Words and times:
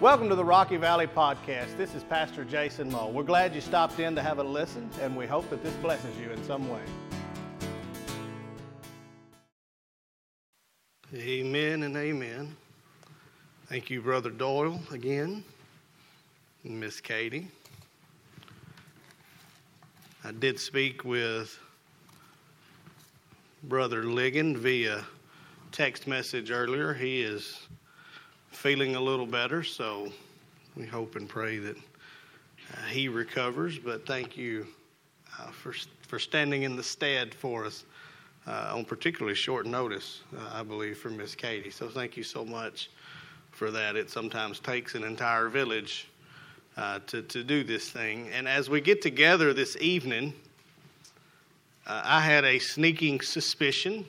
Welcome 0.00 0.30
to 0.30 0.34
the 0.34 0.42
Rocky 0.42 0.78
Valley 0.78 1.06
Podcast. 1.06 1.76
This 1.76 1.94
is 1.94 2.02
Pastor 2.04 2.42
Jason 2.42 2.90
Mull. 2.90 3.12
We're 3.12 3.22
glad 3.22 3.54
you 3.54 3.60
stopped 3.60 4.00
in 4.00 4.14
to 4.14 4.22
have 4.22 4.38
a 4.38 4.42
listen, 4.42 4.88
and 5.02 5.14
we 5.14 5.26
hope 5.26 5.50
that 5.50 5.62
this 5.62 5.74
blesses 5.74 6.16
you 6.16 6.30
in 6.30 6.42
some 6.44 6.70
way. 6.70 6.80
Amen 11.14 11.82
and 11.82 11.94
amen. 11.98 12.56
Thank 13.68 13.90
you, 13.90 14.00
Brother 14.00 14.30
Doyle, 14.30 14.80
again, 14.90 15.44
Miss 16.64 16.98
Katie. 16.98 17.48
I 20.24 20.32
did 20.32 20.58
speak 20.58 21.04
with 21.04 21.58
Brother 23.64 24.04
Ligon 24.04 24.56
via 24.56 25.04
text 25.72 26.06
message 26.06 26.50
earlier. 26.50 26.94
He 26.94 27.20
is 27.20 27.58
feeling 28.50 28.96
a 28.96 29.00
little 29.00 29.26
better, 29.26 29.62
so 29.62 30.12
we 30.76 30.84
hope 30.84 31.16
and 31.16 31.28
pray 31.28 31.58
that 31.58 31.76
uh, 31.76 32.82
he 32.88 33.08
recovers. 33.08 33.78
But 33.78 34.06
thank 34.06 34.36
you 34.36 34.66
uh, 35.38 35.46
for, 35.50 35.72
for 36.06 36.18
standing 36.18 36.62
in 36.62 36.76
the 36.76 36.82
stead 36.82 37.34
for 37.34 37.64
us 37.64 37.84
uh, 38.46 38.72
on 38.74 38.84
particularly 38.84 39.34
short 39.34 39.66
notice, 39.66 40.20
uh, 40.36 40.50
I 40.52 40.62
believe, 40.62 40.98
for 40.98 41.10
Miss 41.10 41.34
Katie. 41.34 41.70
So 41.70 41.88
thank 41.88 42.16
you 42.16 42.22
so 42.22 42.44
much 42.44 42.90
for 43.52 43.70
that. 43.70 43.96
It 43.96 44.10
sometimes 44.10 44.60
takes 44.60 44.94
an 44.94 45.04
entire 45.04 45.48
village 45.48 46.08
uh, 46.76 46.98
to, 47.06 47.22
to 47.22 47.42
do 47.44 47.64
this 47.64 47.88
thing. 47.90 48.28
And 48.30 48.46
as 48.46 48.68
we 48.68 48.80
get 48.80 49.00
together 49.00 49.52
this 49.54 49.76
evening, 49.80 50.34
uh, 51.86 52.02
I 52.04 52.20
had 52.20 52.44
a 52.44 52.58
sneaking 52.58 53.20
suspicion 53.20 54.04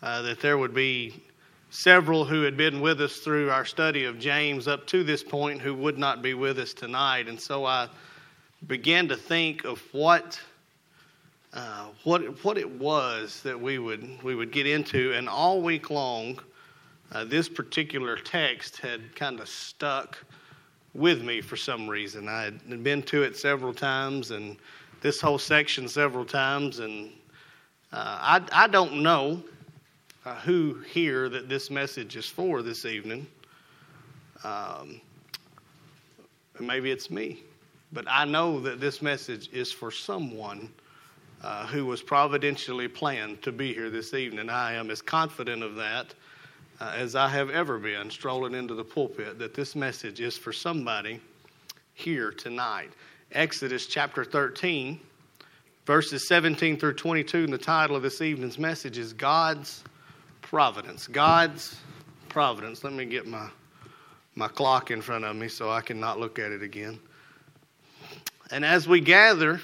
that 0.00 0.40
there 0.40 0.58
would 0.58 0.74
be 0.74 1.22
several 1.72 2.26
who 2.26 2.42
had 2.42 2.54
been 2.54 2.82
with 2.82 3.00
us 3.00 3.16
through 3.16 3.50
our 3.50 3.64
study 3.64 4.04
of 4.04 4.18
James 4.18 4.68
up 4.68 4.86
to 4.86 5.02
this 5.02 5.24
point 5.24 5.58
who 5.58 5.74
would 5.74 5.96
not 5.96 6.20
be 6.20 6.34
with 6.34 6.58
us 6.58 6.74
tonight. 6.74 7.28
And 7.28 7.40
so 7.40 7.64
I 7.64 7.88
began 8.66 9.08
to 9.08 9.16
think 9.16 9.64
of 9.64 9.82
what. 9.92 10.38
Uh, 11.54 11.88
what 12.04 12.42
what 12.42 12.56
it 12.56 12.70
was 12.78 13.42
that 13.42 13.60
we 13.60 13.78
would 13.78 14.08
we 14.22 14.34
would 14.34 14.50
get 14.50 14.66
into, 14.66 15.12
and 15.12 15.28
all 15.28 15.60
week 15.60 15.90
long, 15.90 16.38
uh, 17.12 17.26
this 17.26 17.46
particular 17.46 18.16
text 18.16 18.78
had 18.78 19.14
kind 19.14 19.38
of 19.38 19.46
stuck 19.46 20.16
with 20.94 21.22
me 21.22 21.42
for 21.42 21.56
some 21.56 21.86
reason. 21.86 22.26
I 22.26 22.44
had 22.44 22.82
been 22.82 23.02
to 23.02 23.22
it 23.22 23.36
several 23.36 23.74
times 23.74 24.30
and 24.30 24.56
this 25.02 25.20
whole 25.20 25.38
section 25.38 25.88
several 25.88 26.24
times, 26.24 26.78
and 26.78 27.10
uh, 27.92 28.40
I, 28.50 28.64
I 28.64 28.66
don't 28.66 29.02
know 29.02 29.42
uh, 30.24 30.34
who 30.36 30.78
here 30.92 31.28
that 31.28 31.48
this 31.48 31.70
message 31.70 32.16
is 32.16 32.26
for 32.26 32.62
this 32.62 32.84
evening. 32.84 33.26
Um, 34.44 35.00
maybe 36.58 36.90
it's 36.90 37.10
me, 37.10 37.42
but 37.92 38.04
I 38.08 38.24
know 38.24 38.60
that 38.60 38.80
this 38.80 39.02
message 39.02 39.50
is 39.52 39.72
for 39.72 39.90
someone. 39.90 40.70
Uh, 41.42 41.66
who 41.66 41.84
was 41.84 42.00
providentially 42.00 42.86
planned 42.86 43.42
to 43.42 43.50
be 43.50 43.74
here 43.74 43.90
this 43.90 44.14
evening. 44.14 44.48
I 44.48 44.74
am 44.74 44.92
as 44.92 45.02
confident 45.02 45.64
of 45.64 45.74
that 45.74 46.14
uh, 46.82 46.92
as 46.96 47.14
I 47.14 47.28
have 47.28 47.50
ever 47.50 47.78
been 47.78 48.10
strolling 48.10 48.54
into 48.54 48.74
the 48.74 48.84
pulpit 48.84 49.38
that 49.38 49.54
this 49.54 49.76
message 49.76 50.20
is 50.20 50.36
for 50.36 50.52
somebody 50.52 51.20
here 51.94 52.32
tonight. 52.32 52.90
Exodus 53.32 53.86
chapter 53.86 54.24
13, 54.24 54.98
verses 55.86 56.28
17 56.28 56.76
through 56.76 56.94
22, 56.94 57.44
and 57.44 57.52
the 57.52 57.58
title 57.58 57.96
of 57.96 58.02
this 58.02 58.20
evening's 58.20 58.58
message 58.58 58.98
is 58.98 59.12
God's 59.12 59.84
Providence. 60.42 61.06
God's 61.06 61.76
Providence. 62.28 62.84
Let 62.84 62.92
me 62.92 63.04
get 63.04 63.26
my, 63.26 63.48
my 64.34 64.48
clock 64.48 64.90
in 64.90 65.00
front 65.00 65.24
of 65.24 65.34
me 65.34 65.48
so 65.48 65.70
I 65.70 65.80
can 65.80 65.98
not 65.98 66.20
look 66.20 66.38
at 66.38 66.52
it 66.52 66.62
again. 66.62 66.98
And 68.50 68.64
as 68.64 68.86
we 68.86 69.00
gather 69.00 69.60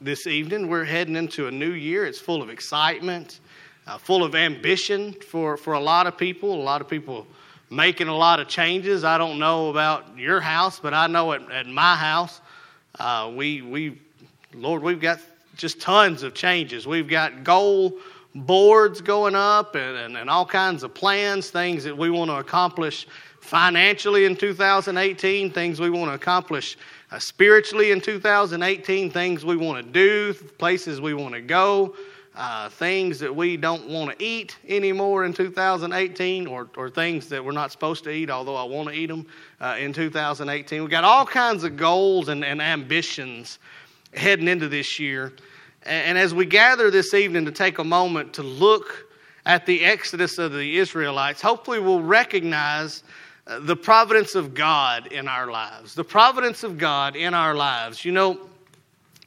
this 0.00 0.26
evening, 0.26 0.68
we're 0.68 0.84
heading 0.84 1.16
into 1.16 1.46
a 1.46 1.50
new 1.50 1.72
year. 1.72 2.06
It's 2.06 2.18
full 2.18 2.42
of 2.42 2.48
excitement 2.48 3.40
uh, 3.86 3.98
full 3.98 4.22
of 4.22 4.34
ambition 4.34 5.12
for, 5.12 5.56
for 5.56 5.74
a 5.74 5.80
lot 5.80 6.06
of 6.06 6.16
people. 6.16 6.54
A 6.54 6.62
lot 6.62 6.80
of 6.80 6.88
people 6.88 7.26
making 7.70 8.08
a 8.08 8.16
lot 8.16 8.40
of 8.40 8.48
changes. 8.48 9.04
I 9.04 9.18
don't 9.18 9.38
know 9.38 9.70
about 9.70 10.16
your 10.18 10.40
house, 10.40 10.78
but 10.78 10.94
I 10.94 11.06
know 11.06 11.32
at, 11.32 11.50
at 11.50 11.66
my 11.66 11.96
house, 11.96 12.40
uh, 12.98 13.32
we, 13.34 13.62
we, 13.62 13.98
Lord, 14.54 14.82
we've 14.82 15.00
got 15.00 15.18
just 15.56 15.80
tons 15.80 16.22
of 16.22 16.34
changes. 16.34 16.86
We've 16.86 17.08
got 17.08 17.44
goal 17.44 17.98
boards 18.34 19.00
going 19.00 19.34
up 19.34 19.74
and, 19.74 19.96
and, 19.96 20.16
and 20.16 20.30
all 20.30 20.46
kinds 20.46 20.82
of 20.82 20.94
plans, 20.94 21.50
things 21.50 21.84
that 21.84 21.96
we 21.96 22.10
want 22.10 22.30
to 22.30 22.36
accomplish 22.36 23.06
financially 23.40 24.24
in 24.24 24.36
2018, 24.36 25.50
things 25.50 25.80
we 25.80 25.90
want 25.90 26.10
to 26.10 26.14
accomplish 26.14 26.76
uh, 27.10 27.18
spiritually 27.18 27.90
in 27.90 28.00
2018, 28.00 29.10
things 29.10 29.44
we 29.44 29.56
want 29.56 29.84
to 29.84 29.92
do, 29.92 30.32
places 30.58 31.00
we 31.00 31.14
want 31.14 31.34
to 31.34 31.40
go 31.40 31.94
uh, 32.34 32.68
things 32.70 33.18
that 33.18 33.34
we 33.34 33.56
don't 33.56 33.88
want 33.88 34.16
to 34.16 34.24
eat 34.24 34.56
anymore 34.68 35.24
in 35.24 35.32
2018, 35.32 36.46
or, 36.46 36.68
or 36.76 36.88
things 36.88 37.28
that 37.28 37.44
we're 37.44 37.52
not 37.52 37.70
supposed 37.70 38.04
to 38.04 38.10
eat, 38.10 38.30
although 38.30 38.56
I 38.56 38.64
want 38.64 38.88
to 38.88 38.94
eat 38.94 39.06
them 39.06 39.26
uh, 39.60 39.76
in 39.78 39.92
2018. 39.92 40.80
We've 40.80 40.90
got 40.90 41.04
all 41.04 41.26
kinds 41.26 41.64
of 41.64 41.76
goals 41.76 42.28
and, 42.28 42.44
and 42.44 42.62
ambitions 42.62 43.58
heading 44.14 44.48
into 44.48 44.68
this 44.68 44.98
year. 44.98 45.32
And, 45.84 46.16
as 46.16 46.34
we 46.34 46.46
gather 46.46 46.90
this 46.90 47.14
evening 47.14 47.44
to 47.46 47.52
take 47.52 47.78
a 47.78 47.84
moment 47.84 48.34
to 48.34 48.42
look 48.42 49.06
at 49.46 49.66
the 49.66 49.84
exodus 49.84 50.38
of 50.38 50.52
the 50.52 50.78
Israelites, 50.78 51.40
hopefully 51.40 51.80
we'll 51.80 52.02
recognize 52.02 53.02
uh, 53.46 53.58
the 53.60 53.74
providence 53.74 54.34
of 54.34 54.54
God 54.54 55.08
in 55.08 55.26
our 55.26 55.50
lives. 55.50 55.94
The 55.94 56.04
providence 56.04 56.62
of 56.62 56.78
God 56.78 57.16
in 57.16 57.34
our 57.34 57.54
lives. 57.54 58.04
You 58.04 58.12
know, 58.12 58.40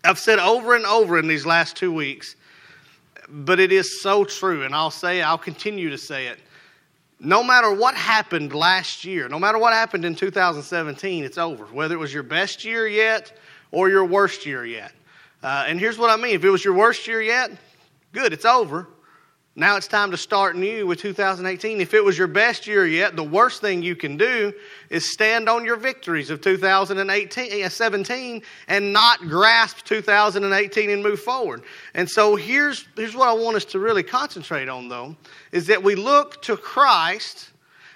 I've 0.04 0.20
said 0.20 0.40
over 0.40 0.76
and 0.76 0.86
over 0.86 1.20
in 1.20 1.28
these 1.28 1.46
last 1.46 1.76
two 1.76 1.92
weeks 1.92 2.36
but 3.28 3.60
it 3.60 3.72
is 3.72 4.02
so 4.02 4.24
true, 4.24 4.64
and 4.64 4.76
I'll 4.76 4.92
say, 4.92 5.22
I'll 5.22 5.38
continue 5.38 5.90
to 5.90 5.98
say 5.98 6.28
it. 6.28 6.40
No 7.20 7.44
matter 7.44 7.74
what 7.74 7.96
happened 7.96 8.54
last 8.54 9.06
year, 9.06 9.28
no 9.30 9.40
matter 9.40 9.58
what 9.58 9.74
happened 9.74 10.06
in 10.06 10.16
2017, 10.16 11.24
it's 11.24 11.38
over. 11.38 11.66
Whether 11.66 11.96
it 11.96 11.98
was 11.98 12.14
your 12.14 12.24
best 12.24 12.64
year 12.64 12.88
yet 12.88 13.38
or 13.72 13.90
your 13.90 14.06
worst 14.06 14.46
year 14.46 14.66
yet. 14.66 14.92
Uh, 15.46 15.64
and 15.68 15.80
here's 15.80 16.00
what 16.00 16.10
I 16.10 16.16
mean 16.16 16.34
if 16.34 16.44
it 16.44 16.50
was 16.50 16.66
your 16.66 16.74
worst 16.74 17.06
year 17.06 17.22
yet, 17.22 17.52
good, 18.14 18.34
it's 18.34 18.46
over. 18.46 18.88
Now 19.56 19.78
it's 19.78 19.88
time 19.88 20.10
to 20.10 20.18
start 20.18 20.56
new 20.56 20.88
with 20.88 20.98
2018. 20.98 21.80
If 21.82 21.94
it 21.94 22.04
was 22.04 22.18
your 22.18 22.28
best 22.28 22.66
year 22.66 22.88
yet, 22.88 23.16
the 23.16 23.24
worst 23.24 23.62
thing 23.62 23.84
you 23.84 23.96
can 23.96 24.18
do 24.18 24.52
is 24.90 25.14
stand 25.14 25.48
on 25.48 25.64
your 25.64 25.76
victories 25.76 26.32
of 26.32 26.42
2018, 26.42 27.70
17 27.70 28.42
and 28.68 28.92
not 28.92 29.20
grasp 29.20 29.86
2018 29.86 30.90
and 30.90 31.04
move 31.04 31.20
forward. 31.20 31.62
And 31.94 32.10
so 32.10 32.36
here's, 32.36 32.88
here's 32.96 33.16
what 33.16 33.30
I 33.30 33.34
want 33.34 33.56
us 33.56 33.66
to 33.66 33.78
really 33.78 34.02
concentrate 34.02 34.68
on 34.68 34.90
though, 34.90 35.16
is 35.52 35.68
that 35.68 35.84
we 35.84 35.94
look 35.94 36.42
to 36.42 36.58
Christ 36.58 37.52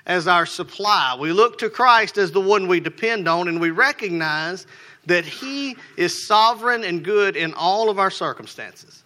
as 0.05 0.27
our 0.27 0.45
supply. 0.45 1.17
We 1.19 1.31
look 1.31 1.57
to 1.59 1.69
Christ 1.71 2.19
as 2.19 2.31
the 2.31 2.41
one 2.41 2.67
we 2.67 2.79
depend 2.79 3.27
on 3.27 3.47
and 3.47 3.59
we 3.59 3.71
recognize 3.71 4.67
that 5.05 5.25
He 5.25 5.75
is 5.97 6.27
sovereign 6.27 6.83
and 6.83 7.03
good 7.03 7.35
in 7.35 7.53
all 7.53 7.89
of 7.89 7.99
our 7.99 8.11
circumstances. 8.11 9.03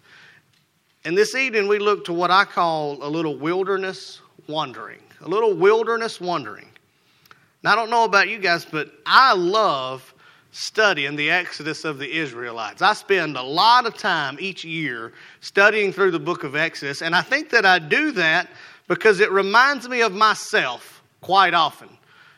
And 1.05 1.17
this 1.17 1.35
evening 1.35 1.67
we 1.67 1.79
look 1.79 2.05
to 2.05 2.13
what 2.13 2.31
I 2.31 2.45
call 2.45 3.03
a 3.03 3.09
little 3.09 3.37
wilderness 3.37 4.21
wandering. 4.47 4.99
A 5.21 5.27
little 5.27 5.53
wilderness 5.53 6.19
wandering. 6.19 6.67
Now, 7.63 7.73
I 7.73 7.75
don't 7.75 7.89
know 7.89 8.03
about 8.03 8.27
you 8.27 8.39
guys, 8.39 8.65
but 8.65 8.91
I 9.05 9.33
love 9.33 10.13
studying 10.51 11.15
the 11.15 11.31
Exodus 11.31 11.83
of 11.83 11.97
the 11.97 12.11
Israelites. 12.11 12.81
I 12.81 12.93
spend 12.93 13.37
a 13.37 13.41
lot 13.41 13.85
of 13.85 13.97
time 13.97 14.37
each 14.39 14.63
year 14.63 15.13
studying 15.41 15.91
through 15.91 16.11
the 16.11 16.19
book 16.19 16.43
of 16.43 16.55
Exodus, 16.55 17.01
and 17.01 17.15
I 17.15 17.21
think 17.21 17.49
that 17.49 17.65
I 17.65 17.79
do 17.79 18.11
that 18.11 18.49
because 18.87 19.19
it 19.19 19.31
reminds 19.31 19.89
me 19.89 20.01
of 20.01 20.13
myself 20.13 21.01
quite 21.21 21.53
often. 21.53 21.89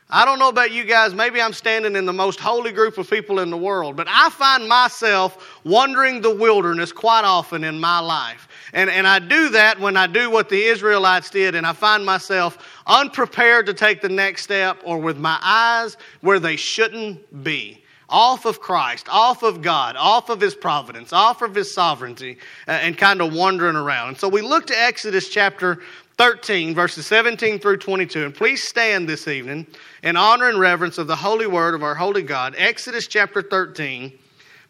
I 0.09 0.23
don't 0.23 0.37
know 0.37 0.49
about 0.49 0.71
you 0.71 0.83
guys, 0.83 1.15
maybe 1.15 1.41
I'm 1.41 1.53
standing 1.53 1.95
in 1.95 2.05
the 2.05 2.13
most 2.13 2.39
holy 2.39 2.71
group 2.71 2.99
of 2.99 3.09
people 3.09 3.39
in 3.39 3.49
the 3.49 3.57
world, 3.57 3.95
but 3.95 4.07
I 4.07 4.29
find 4.29 4.69
myself 4.69 5.59
wandering 5.63 6.21
the 6.21 6.33
wilderness 6.33 6.91
quite 6.91 7.23
often 7.23 7.63
in 7.63 7.79
my 7.79 7.99
life. 7.99 8.47
And, 8.73 8.89
and 8.91 9.07
I 9.07 9.17
do 9.17 9.49
that 9.49 9.79
when 9.79 9.97
I 9.97 10.05
do 10.05 10.29
what 10.29 10.47
the 10.47 10.63
Israelites 10.63 11.31
did, 11.31 11.55
and 11.55 11.65
I 11.65 11.73
find 11.73 12.05
myself 12.05 12.81
unprepared 12.85 13.65
to 13.65 13.73
take 13.73 14.01
the 14.01 14.09
next 14.09 14.43
step 14.43 14.79
or 14.85 14.99
with 14.99 15.17
my 15.17 15.39
eyes 15.41 15.97
where 16.21 16.39
they 16.39 16.55
shouldn't 16.55 17.43
be 17.43 17.81
off 18.07 18.45
of 18.45 18.59
Christ, 18.61 19.07
off 19.09 19.41
of 19.41 19.63
God, 19.63 19.95
off 19.95 20.29
of 20.29 20.39
His 20.39 20.53
providence, 20.53 21.13
off 21.13 21.41
of 21.41 21.55
His 21.55 21.73
sovereignty, 21.73 22.37
and 22.67 22.95
kind 22.95 23.21
of 23.21 23.33
wandering 23.33 23.75
around. 23.75 24.09
And 24.09 24.17
so 24.17 24.29
we 24.29 24.41
look 24.41 24.67
to 24.67 24.79
Exodus 24.79 25.29
chapter 25.29 25.81
13, 26.17 26.73
verses 26.73 27.05
17 27.07 27.59
through 27.59 27.77
22. 27.77 28.25
And 28.25 28.33
please 28.33 28.63
stand 28.63 29.07
this 29.07 29.27
evening 29.27 29.67
in 30.01 30.15
honor 30.15 30.47
and 30.47 30.59
reverence 30.59 30.97
of 30.97 31.07
the 31.07 31.15
holy 31.15 31.47
word 31.47 31.73
of 31.73 31.83
our 31.83 31.95
holy 31.95 32.21
God. 32.21 32.55
Exodus 32.57 33.07
chapter 33.07 33.41
13, 33.41 34.17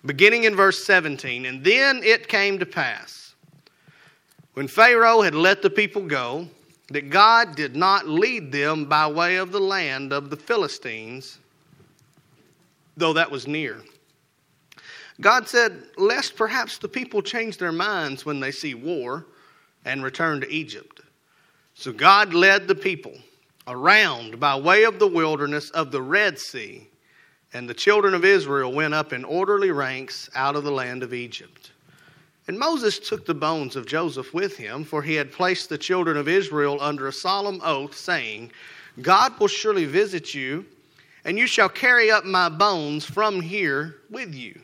beginning 0.06 0.46
in 0.46 0.56
verse 0.56 0.84
17. 0.86 1.46
And 1.46 1.64
then 1.64 2.02
it 2.04 2.28
came 2.28 2.58
to 2.58 2.66
pass, 2.66 3.36
when 4.54 4.68
Pharaoh 4.68 5.22
had 5.22 5.36
let 5.36 5.62
the 5.62 5.70
people 5.70 6.02
go, 6.02 6.48
that 6.90 7.10
God 7.10 7.56
did 7.56 7.76
not 7.76 8.08
lead 8.08 8.52
them 8.52 8.86
by 8.86 9.08
way 9.08 9.38
of 9.38 9.52
the 9.52 9.60
land 9.60 10.14
of 10.14 10.30
the 10.30 10.38
Philistines, 10.38 11.40
though 12.96 13.14
that 13.14 13.30
was 13.30 13.48
near. 13.48 13.82
God 15.22 15.48
said, 15.48 15.84
Lest 15.98 16.36
perhaps 16.36 16.78
the 16.78 16.88
people 16.88 17.22
change 17.22 17.58
their 17.58 17.72
minds 17.72 18.26
when 18.26 18.40
they 18.40 18.52
see 18.52 18.74
war 18.76 19.26
and 19.84 20.04
return 20.04 20.42
to 20.42 20.52
Egypt. 20.52 21.02
So 21.78 21.92
God 21.92 22.34
led 22.34 22.68
the 22.68 22.76
people 22.76 23.14
around 23.68 24.40
by 24.40 24.56
way 24.56 24.86
of 24.86 24.98
the 24.98 25.08
wilderness 25.08 25.70
of 25.72 25.92
the 25.92 26.02
Red 26.02 26.40
Sea, 26.40 26.88
and 27.54 27.70
the 27.70 27.74
children 27.74 28.14
of 28.14 28.24
Israel 28.24 28.72
went 28.72 28.94
up 28.94 29.12
in 29.12 29.26
orderly 29.26 29.72
ranks 29.72 30.30
out 30.36 30.56
of 30.56 30.64
the 30.64 30.72
land 30.72 31.04
of 31.04 31.14
Egypt. 31.14 31.72
And 32.48 32.58
Moses 32.58 33.00
took 33.00 33.26
the 33.26 33.34
bones 33.34 33.76
of 33.76 33.88
Joseph 33.88 34.34
with 34.34 34.56
him, 34.56 34.84
for 34.84 35.02
he 35.02 35.16
had 35.16 35.32
placed 35.32 35.68
the 35.68 35.78
children 35.78 36.16
of 36.16 36.30
Israel 36.30 36.78
under 36.80 37.08
a 37.08 37.14
solemn 37.14 37.60
oath, 37.64 37.96
saying, 37.96 38.52
God 39.02 39.38
will 39.40 39.48
surely 39.48 39.86
visit 39.86 40.34
you, 40.34 40.66
and 41.26 41.38
you 41.38 41.46
shall 41.46 41.70
carry 41.70 42.10
up 42.10 42.24
my 42.24 42.48
bones 42.48 43.04
from 43.04 43.42
here 43.42 43.98
with 44.10 44.34
you. 44.34 44.60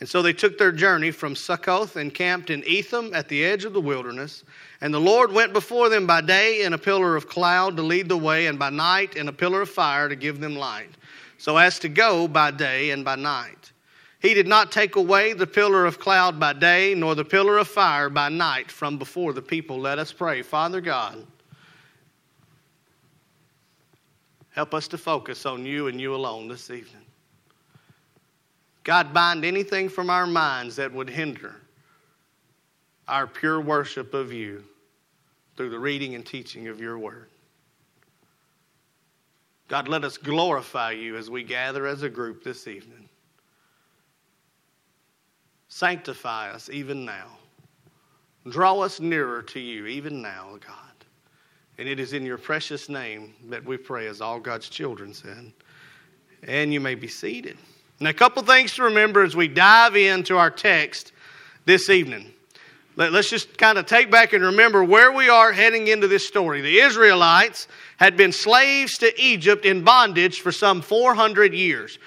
And 0.00 0.08
so 0.08 0.22
they 0.22 0.32
took 0.32 0.58
their 0.58 0.72
journey 0.72 1.10
from 1.10 1.36
Succoth 1.36 1.96
and 1.96 2.12
camped 2.12 2.50
in 2.50 2.64
Etham 2.66 3.14
at 3.14 3.28
the 3.28 3.44
edge 3.44 3.64
of 3.64 3.72
the 3.72 3.80
wilderness. 3.80 4.42
And 4.82 4.92
the 4.92 5.00
Lord 5.00 5.30
went 5.30 5.52
before 5.52 5.88
them 5.88 6.08
by 6.08 6.22
day 6.22 6.62
in 6.62 6.72
a 6.72 6.78
pillar 6.78 7.14
of 7.14 7.28
cloud 7.28 7.76
to 7.76 7.82
lead 7.82 8.08
the 8.08 8.16
way, 8.16 8.48
and 8.48 8.58
by 8.58 8.68
night 8.68 9.14
in 9.14 9.28
a 9.28 9.32
pillar 9.32 9.62
of 9.62 9.70
fire 9.70 10.08
to 10.08 10.16
give 10.16 10.40
them 10.40 10.56
light, 10.56 10.90
so 11.38 11.56
as 11.56 11.78
to 11.78 11.88
go 11.88 12.26
by 12.26 12.50
day 12.50 12.90
and 12.90 13.04
by 13.04 13.14
night. 13.14 13.70
He 14.18 14.34
did 14.34 14.48
not 14.48 14.72
take 14.72 14.96
away 14.96 15.34
the 15.34 15.46
pillar 15.46 15.86
of 15.86 16.00
cloud 16.00 16.40
by 16.40 16.52
day, 16.54 16.96
nor 16.96 17.14
the 17.14 17.24
pillar 17.24 17.58
of 17.58 17.68
fire 17.68 18.10
by 18.10 18.28
night 18.28 18.72
from 18.72 18.98
before 18.98 19.32
the 19.32 19.40
people. 19.40 19.78
Let 19.78 20.00
us 20.00 20.12
pray. 20.12 20.42
Father 20.42 20.80
God, 20.80 21.24
help 24.50 24.74
us 24.74 24.88
to 24.88 24.98
focus 24.98 25.46
on 25.46 25.64
you 25.64 25.86
and 25.86 26.00
you 26.00 26.12
alone 26.12 26.48
this 26.48 26.70
evening. 26.70 27.06
God, 28.82 29.14
bind 29.14 29.44
anything 29.44 29.88
from 29.88 30.10
our 30.10 30.26
minds 30.26 30.74
that 30.74 30.92
would 30.92 31.08
hinder 31.08 31.54
our 33.06 33.28
pure 33.28 33.60
worship 33.60 34.12
of 34.12 34.32
you 34.32 34.64
through 35.56 35.70
the 35.70 35.78
reading 35.78 36.14
and 36.14 36.24
teaching 36.24 36.68
of 36.68 36.80
your 36.80 36.98
word. 36.98 37.28
God, 39.68 39.88
let 39.88 40.04
us 40.04 40.18
glorify 40.18 40.90
you 40.90 41.16
as 41.16 41.30
we 41.30 41.42
gather 41.42 41.86
as 41.86 42.02
a 42.02 42.08
group 42.08 42.44
this 42.44 42.66
evening. 42.66 43.08
Sanctify 45.68 46.50
us 46.50 46.68
even 46.68 47.04
now. 47.04 47.26
Draw 48.48 48.80
us 48.80 49.00
nearer 49.00 49.42
to 49.42 49.60
you 49.60 49.86
even 49.86 50.20
now, 50.20 50.58
God. 50.60 51.06
And 51.78 51.88
it 51.88 51.98
is 51.98 52.12
in 52.12 52.26
your 52.26 52.36
precious 52.36 52.88
name 52.88 53.32
that 53.48 53.64
we 53.64 53.76
pray, 53.78 54.08
as 54.08 54.20
all 54.20 54.38
God's 54.38 54.68
children 54.68 55.14
said. 55.14 55.52
And 56.42 56.72
you 56.72 56.80
may 56.80 56.94
be 56.94 57.08
seated. 57.08 57.56
Now, 58.00 58.10
a 58.10 58.14
couple 58.14 58.42
things 58.42 58.74
to 58.74 58.82
remember 58.82 59.22
as 59.22 59.34
we 59.34 59.48
dive 59.48 59.96
into 59.96 60.36
our 60.36 60.50
text 60.50 61.12
this 61.64 61.88
evening. 61.88 62.32
Let's 62.94 63.30
just 63.30 63.56
kind 63.56 63.78
of 63.78 63.86
take 63.86 64.10
back 64.10 64.34
and 64.34 64.44
remember 64.44 64.84
where 64.84 65.12
we 65.12 65.30
are 65.30 65.50
heading 65.50 65.88
into 65.88 66.08
this 66.08 66.26
story. 66.26 66.60
The 66.60 66.80
Israelites 66.80 67.66
had 67.96 68.18
been 68.18 68.32
slaves 68.32 68.98
to 68.98 69.18
Egypt 69.20 69.64
in 69.64 69.82
bondage 69.82 70.40
for 70.40 70.52
some 70.52 70.82
400 70.82 71.54
years. 71.54 71.98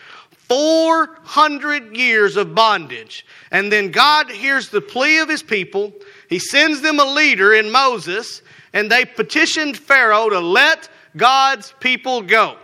400 0.47 1.97
years 1.97 2.37
of 2.37 2.53
bondage. 2.53 3.25
And 3.49 3.71
then 3.71 3.89
God 3.89 4.29
hears 4.29 4.69
the 4.69 4.81
plea 4.81 5.17
of 5.19 5.29
his 5.29 5.41
people. 5.41 5.91
He 6.29 6.37
sends 6.37 6.81
them 6.81 6.99
a 6.99 7.05
leader 7.05 7.55
in 7.55 7.71
Moses, 7.71 8.43
and 8.71 8.91
they 8.91 9.05
petitioned 9.05 9.77
Pharaoh 9.77 10.29
to 10.29 10.39
let 10.39 10.87
God's 11.17 11.73
people 11.79 12.21
go. 12.21 12.57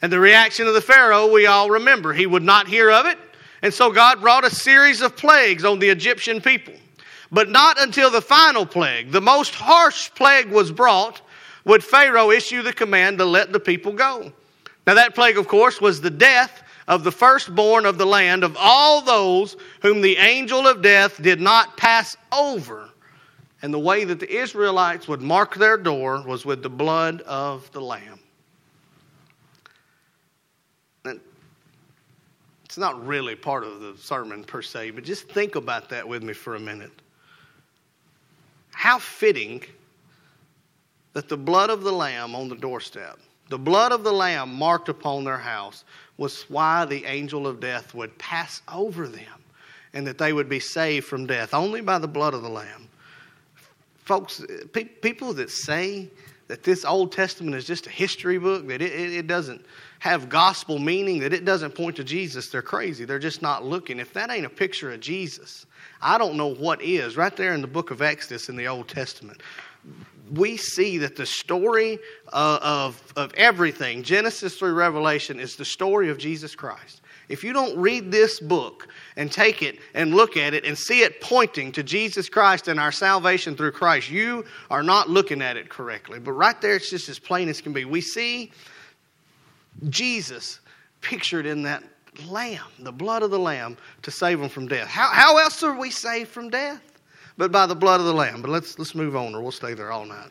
And 0.00 0.12
the 0.12 0.18
reaction 0.18 0.66
of 0.66 0.74
the 0.74 0.80
Pharaoh, 0.80 1.30
we 1.30 1.46
all 1.46 1.70
remember. 1.70 2.12
He 2.12 2.26
would 2.26 2.42
not 2.42 2.66
hear 2.66 2.90
of 2.90 3.06
it. 3.06 3.18
And 3.62 3.72
so 3.72 3.92
God 3.92 4.20
brought 4.20 4.44
a 4.44 4.50
series 4.50 5.02
of 5.02 5.16
plagues 5.16 5.64
on 5.64 5.78
the 5.78 5.88
Egyptian 5.88 6.40
people. 6.40 6.74
But 7.32 7.48
not 7.48 7.80
until 7.80 8.10
the 8.10 8.20
final 8.20 8.66
plague, 8.66 9.10
the 9.10 9.20
most 9.20 9.54
harsh 9.54 10.10
plague, 10.14 10.50
was 10.50 10.70
brought, 10.70 11.22
would 11.64 11.82
Pharaoh 11.82 12.30
issue 12.30 12.62
the 12.62 12.72
command 12.72 13.18
to 13.18 13.24
let 13.24 13.52
the 13.52 13.60
people 13.60 13.92
go. 13.92 14.30
Now, 14.86 14.94
that 14.94 15.14
plague, 15.14 15.38
of 15.38 15.48
course, 15.48 15.80
was 15.80 16.00
the 16.00 16.10
death 16.10 16.62
of 16.88 17.04
the 17.04 17.12
firstborn 17.12 17.86
of 17.86 17.96
the 17.96 18.04
land 18.04 18.44
of 18.44 18.56
all 18.58 19.00
those 19.00 19.56
whom 19.80 20.02
the 20.02 20.16
angel 20.18 20.66
of 20.66 20.82
death 20.82 21.22
did 21.22 21.40
not 21.40 21.76
pass 21.76 22.16
over. 22.32 22.90
And 23.62 23.72
the 23.72 23.78
way 23.78 24.04
that 24.04 24.20
the 24.20 24.30
Israelites 24.30 25.08
would 25.08 25.22
mark 25.22 25.54
their 25.54 25.76
door 25.76 26.22
was 26.26 26.44
with 26.44 26.62
the 26.62 26.68
blood 26.68 27.22
of 27.22 27.70
the 27.72 27.80
Lamb. 27.80 28.18
It's 32.64 32.78
not 32.78 33.06
really 33.06 33.36
part 33.36 33.64
of 33.64 33.80
the 33.80 33.94
sermon 33.98 34.44
per 34.44 34.62
se, 34.62 34.92
but 34.92 35.04
just 35.04 35.28
think 35.28 35.56
about 35.56 35.90
that 35.90 36.08
with 36.08 36.22
me 36.22 36.32
for 36.32 36.54
a 36.54 36.60
minute. 36.60 36.90
How 38.82 38.98
fitting 38.98 39.62
that 41.12 41.28
the 41.28 41.36
blood 41.36 41.70
of 41.70 41.84
the 41.84 41.92
Lamb 41.92 42.34
on 42.34 42.48
the 42.48 42.56
doorstep, 42.56 43.16
the 43.48 43.56
blood 43.56 43.92
of 43.92 44.02
the 44.02 44.12
Lamb 44.12 44.52
marked 44.52 44.88
upon 44.88 45.22
their 45.22 45.38
house, 45.38 45.84
was 46.16 46.50
why 46.50 46.84
the 46.84 47.04
angel 47.04 47.46
of 47.46 47.60
death 47.60 47.94
would 47.94 48.18
pass 48.18 48.60
over 48.66 49.06
them 49.06 49.44
and 49.92 50.04
that 50.04 50.18
they 50.18 50.32
would 50.32 50.48
be 50.48 50.58
saved 50.58 51.06
from 51.06 51.28
death 51.28 51.54
only 51.54 51.80
by 51.80 51.96
the 51.96 52.08
blood 52.08 52.34
of 52.34 52.42
the 52.42 52.48
Lamb. 52.48 52.88
Folks, 54.04 54.44
pe- 54.72 54.82
people 54.82 55.32
that 55.34 55.50
say 55.50 56.10
that 56.52 56.62
this 56.62 56.84
Old 56.84 57.12
Testament 57.12 57.56
is 57.56 57.64
just 57.64 57.86
a 57.86 57.90
history 57.90 58.36
book, 58.36 58.68
that 58.68 58.82
it, 58.82 58.92
it, 58.92 59.14
it 59.14 59.26
doesn't 59.26 59.64
have 60.00 60.28
gospel 60.28 60.78
meaning, 60.78 61.18
that 61.20 61.32
it 61.32 61.46
doesn't 61.46 61.74
point 61.74 61.96
to 61.96 62.04
Jesus, 62.04 62.50
they're 62.50 62.60
crazy. 62.60 63.06
They're 63.06 63.18
just 63.18 63.40
not 63.40 63.64
looking. 63.64 63.98
If 63.98 64.12
that 64.12 64.30
ain't 64.30 64.44
a 64.44 64.50
picture 64.50 64.92
of 64.92 65.00
Jesus, 65.00 65.64
I 66.02 66.18
don't 66.18 66.36
know 66.36 66.52
what 66.54 66.82
is. 66.82 67.16
Right 67.16 67.34
there 67.34 67.54
in 67.54 67.62
the 67.62 67.66
book 67.66 67.90
of 67.90 68.02
Exodus 68.02 68.50
in 68.50 68.56
the 68.56 68.68
Old 68.68 68.86
Testament, 68.86 69.40
we 70.34 70.58
see 70.58 70.98
that 70.98 71.16
the 71.16 71.24
story 71.24 71.98
uh, 72.34 72.58
of, 72.60 73.02
of 73.16 73.32
everything, 73.32 74.02
Genesis 74.02 74.58
through 74.58 74.74
Revelation, 74.74 75.40
is 75.40 75.56
the 75.56 75.64
story 75.64 76.10
of 76.10 76.18
Jesus 76.18 76.54
Christ. 76.54 77.00
If 77.28 77.42
you 77.44 77.52
don't 77.52 77.78
read 77.78 78.10
this 78.10 78.40
book 78.40 78.88
and 79.16 79.30
take 79.30 79.62
it 79.62 79.78
and 79.94 80.14
look 80.14 80.36
at 80.36 80.54
it 80.54 80.64
and 80.64 80.76
see 80.76 81.00
it 81.00 81.20
pointing 81.20 81.72
to 81.72 81.82
Jesus 81.82 82.28
Christ 82.28 82.68
and 82.68 82.78
our 82.78 82.92
salvation 82.92 83.56
through 83.56 83.72
Christ, 83.72 84.10
you 84.10 84.44
are 84.70 84.82
not 84.82 85.08
looking 85.08 85.40
at 85.40 85.56
it 85.56 85.68
correctly. 85.68 86.18
But 86.18 86.32
right 86.32 86.60
there, 86.60 86.74
it's 86.74 86.90
just 86.90 87.08
as 87.08 87.18
plain 87.18 87.48
as 87.48 87.60
can 87.60 87.72
be. 87.72 87.84
We 87.84 88.00
see 88.00 88.52
Jesus 89.88 90.60
pictured 91.00 91.46
in 91.46 91.62
that 91.62 91.82
lamb, 92.28 92.60
the 92.78 92.92
blood 92.92 93.22
of 93.22 93.30
the 93.30 93.38
lamb, 93.38 93.76
to 94.02 94.10
save 94.10 94.38
them 94.40 94.48
from 94.48 94.68
death. 94.68 94.88
How, 94.88 95.08
how 95.08 95.38
else 95.38 95.62
are 95.62 95.78
we 95.78 95.90
saved 95.90 96.30
from 96.30 96.50
death? 96.50 96.82
but 97.36 97.50
by 97.50 97.66
the 97.66 97.74
blood 97.74 98.00
of 98.00 98.06
the 98.06 98.14
Lamb. 98.14 98.42
But 98.42 98.50
let's, 98.50 98.78
let's 98.78 98.94
move 98.94 99.16
on, 99.16 99.34
or 99.34 99.42
we'll 99.42 99.52
stay 99.52 99.74
there 99.74 99.92
all 99.92 100.04
night. 100.04 100.30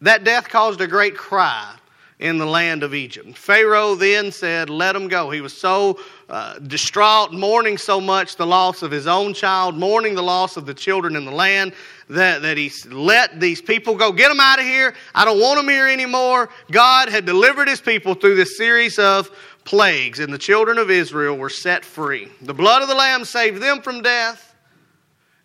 That 0.00 0.24
death 0.24 0.48
caused 0.48 0.80
a 0.80 0.86
great 0.86 1.16
cry 1.16 1.76
in 2.22 2.38
the 2.38 2.46
land 2.46 2.84
of 2.84 2.94
Egypt. 2.94 3.36
Pharaoh 3.36 3.96
then 3.96 4.30
said, 4.30 4.70
Let 4.70 4.92
them 4.92 5.08
go. 5.08 5.30
He 5.30 5.40
was 5.40 5.52
so 5.52 5.98
uh, 6.28 6.60
distraught, 6.60 7.32
mourning 7.32 7.76
so 7.76 8.00
much 8.00 8.36
the 8.36 8.46
loss 8.46 8.82
of 8.82 8.92
his 8.92 9.08
own 9.08 9.34
child, 9.34 9.76
mourning 9.76 10.14
the 10.14 10.22
loss 10.22 10.56
of 10.56 10.64
the 10.64 10.72
children 10.72 11.16
in 11.16 11.24
the 11.24 11.32
land, 11.32 11.72
that, 12.08 12.40
that 12.42 12.56
he 12.56 12.70
let 12.88 13.40
these 13.40 13.60
people 13.60 13.96
go. 13.96 14.12
Get 14.12 14.28
them 14.28 14.38
out 14.38 14.60
of 14.60 14.64
here. 14.64 14.94
I 15.16 15.24
don't 15.24 15.40
want 15.40 15.58
them 15.58 15.68
here 15.68 15.88
anymore. 15.88 16.48
God 16.70 17.08
had 17.08 17.26
delivered 17.26 17.66
his 17.66 17.80
people 17.80 18.14
through 18.14 18.36
this 18.36 18.56
series 18.56 19.00
of 19.00 19.28
plagues, 19.64 20.20
and 20.20 20.32
the 20.32 20.38
children 20.38 20.78
of 20.78 20.92
Israel 20.92 21.36
were 21.36 21.50
set 21.50 21.84
free. 21.84 22.28
The 22.42 22.54
blood 22.54 22.82
of 22.82 22.88
the 22.88 22.94
Lamb 22.94 23.24
saved 23.24 23.60
them 23.60 23.82
from 23.82 24.00
death 24.00 24.54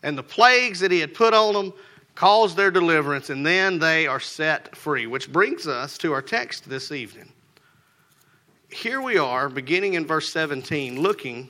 and 0.03 0.15
the 0.15 0.23
plagues 0.23 0.79
that 0.81 0.91
he 0.91 0.99
had 0.99 1.15
put 1.15 1.33
on 1.33 1.55
them 1.55 1.73
caused 2.17 2.57
their 2.57 2.71
deliverance, 2.71 3.29
and 3.29 3.45
then 3.45 3.77
they 3.77 4.07
are 4.07 4.19
set 4.19 4.75
free. 4.75 5.05
Which 5.05 5.31
brings 5.31 5.67
us 5.67 5.99
to 5.99 6.13
our 6.13 6.21
text 6.23 6.67
this 6.67 6.91
evening. 6.91 7.31
Here 8.71 9.03
we 9.03 9.19
are, 9.19 9.49
beginning 9.49 9.93
in 9.93 10.03
verse 10.03 10.33
17, 10.33 10.99
looking 10.99 11.47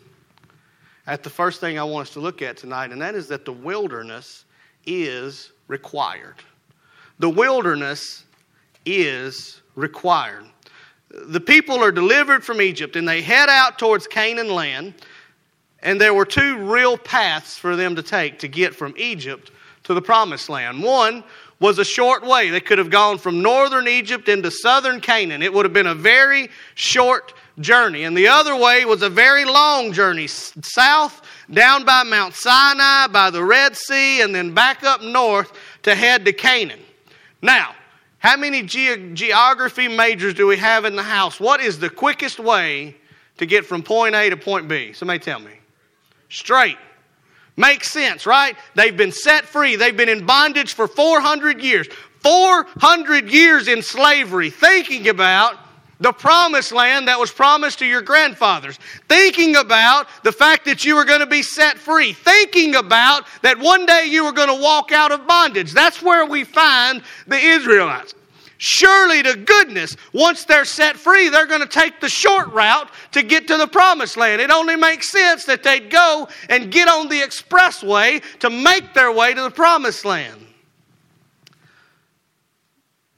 at 1.07 1.23
the 1.23 1.29
first 1.29 1.61
thing 1.61 1.79
I 1.79 1.83
want 1.85 2.09
us 2.09 2.13
to 2.15 2.19
look 2.19 2.41
at 2.41 2.57
tonight, 2.57 2.91
and 2.91 3.01
that 3.01 3.15
is 3.15 3.29
that 3.29 3.45
the 3.45 3.53
wilderness 3.53 4.43
is 4.85 5.53
required. 5.69 6.35
The 7.19 7.29
wilderness 7.29 8.25
is 8.85 9.61
required. 9.75 10.47
The 11.09 11.39
people 11.39 11.81
are 11.81 11.93
delivered 11.93 12.43
from 12.43 12.61
Egypt 12.61 12.97
and 12.97 13.07
they 13.07 13.21
head 13.21 13.47
out 13.47 13.79
towards 13.79 14.05
Canaan 14.05 14.49
land. 14.49 14.95
And 15.79 16.01
there 16.01 16.13
were 16.13 16.25
two 16.25 16.57
real 16.57 16.97
paths 16.97 17.57
for 17.57 17.77
them 17.77 17.95
to 17.95 18.03
take 18.03 18.39
to 18.39 18.49
get 18.49 18.75
from 18.75 18.93
Egypt 18.97 19.51
to 19.83 19.93
the 19.93 20.01
promised 20.01 20.49
land. 20.49 20.83
One 20.83 21.23
was 21.59 21.79
a 21.79 21.85
short 21.85 22.23
way. 22.23 22.49
They 22.49 22.59
could 22.59 22.77
have 22.77 22.89
gone 22.89 23.17
from 23.17 23.41
northern 23.41 23.87
Egypt 23.87 24.29
into 24.29 24.51
southern 24.51 25.01
Canaan. 25.01 25.41
It 25.41 25.51
would 25.51 25.65
have 25.65 25.73
been 25.73 25.87
a 25.87 25.95
very 25.95 26.49
short 26.75 27.33
journey. 27.59 28.03
And 28.03 28.15
the 28.15 28.27
other 28.27 28.55
way 28.55 28.85
was 28.85 29.01
a 29.01 29.09
very 29.09 29.45
long 29.45 29.91
journey 29.91 30.27
south 30.27 31.21
down 31.51 31.85
by 31.85 32.03
Mount 32.03 32.35
Sinai, 32.35 33.07
by 33.07 33.29
the 33.29 33.43
Red 33.43 33.75
Sea, 33.75 34.21
and 34.21 34.33
then 34.35 34.53
back 34.53 34.83
up 34.83 35.01
north 35.01 35.51
to 35.83 35.95
head 35.95 36.25
to 36.25 36.33
Canaan. 36.33 36.79
Now, 37.41 37.73
how 38.19 38.37
many 38.37 38.63
ge- 38.63 39.13
geography 39.13 39.87
majors 39.87 40.33
do 40.33 40.47
we 40.47 40.57
have 40.57 40.85
in 40.85 40.95
the 40.95 41.03
house? 41.03 41.39
What 41.39 41.61
is 41.61 41.79
the 41.79 41.89
quickest 41.89 42.39
way 42.39 42.95
to 43.37 43.45
get 43.45 43.65
from 43.65 43.83
point 43.83 44.15
A 44.15 44.29
to 44.29 44.37
point 44.37 44.67
B? 44.67 44.93
Somebody 44.93 45.19
tell 45.19 45.39
me. 45.39 45.53
Straight. 46.29 46.77
Makes 47.57 47.91
sense, 47.91 48.27
right? 48.27 48.55
They've 48.75 48.95
been 48.95 49.11
set 49.11 49.45
free. 49.45 49.75
They've 49.75 49.97
been 49.97 50.09
in 50.09 50.25
bondage 50.25 50.73
for 50.73 50.87
400 50.87 51.61
years. 51.61 51.87
400 52.21 53.29
years 53.29 53.67
in 53.67 53.81
slavery, 53.81 54.49
thinking 54.49 55.09
about 55.09 55.57
the 55.99 56.11
promised 56.11 56.71
land 56.71 57.07
that 57.07 57.19
was 57.19 57.31
promised 57.31 57.79
to 57.79 57.85
your 57.85 58.01
grandfathers, 58.01 58.77
thinking 59.07 59.55
about 59.55 60.07
the 60.23 60.31
fact 60.31 60.65
that 60.65 60.85
you 60.85 60.95
were 60.95 61.05
going 61.05 61.21
to 61.21 61.25
be 61.25 61.41
set 61.41 61.77
free, 61.77 62.13
thinking 62.13 62.75
about 62.75 63.23
that 63.41 63.57
one 63.57 63.85
day 63.85 64.05
you 64.05 64.23
were 64.23 64.31
going 64.31 64.49
to 64.49 64.61
walk 64.61 64.91
out 64.91 65.11
of 65.11 65.25
bondage. 65.25 65.73
That's 65.73 66.01
where 66.01 66.25
we 66.25 66.43
find 66.43 67.01
the 67.25 67.37
Israelites. 67.37 68.13
Surely 68.57 69.21
to 69.21 69.35
goodness, 69.35 69.95
once 70.13 70.45
they're 70.45 70.65
set 70.65 70.97
free, 70.97 71.29
they're 71.29 71.45
going 71.45 71.61
to 71.61 71.67
take 71.67 71.99
the 71.99 72.09
short 72.09 72.51
route 72.53 72.89
to 73.11 73.21
get 73.21 73.47
to 73.47 73.57
the 73.57 73.67
promised 73.67 74.17
land. 74.17 74.41
It 74.41 74.49
only 74.49 74.75
makes 74.75 75.11
sense 75.11 75.45
that 75.45 75.63
they'd 75.63 75.89
go 75.91 76.27
and 76.49 76.71
get 76.71 76.87
on 76.87 77.07
the 77.07 77.21
expressway 77.21 78.23
to 78.39 78.49
make 78.49 78.93
their 78.93 79.11
way 79.11 79.33
to 79.33 79.41
the 79.41 79.51
promised 79.51 80.05
land. 80.05 80.41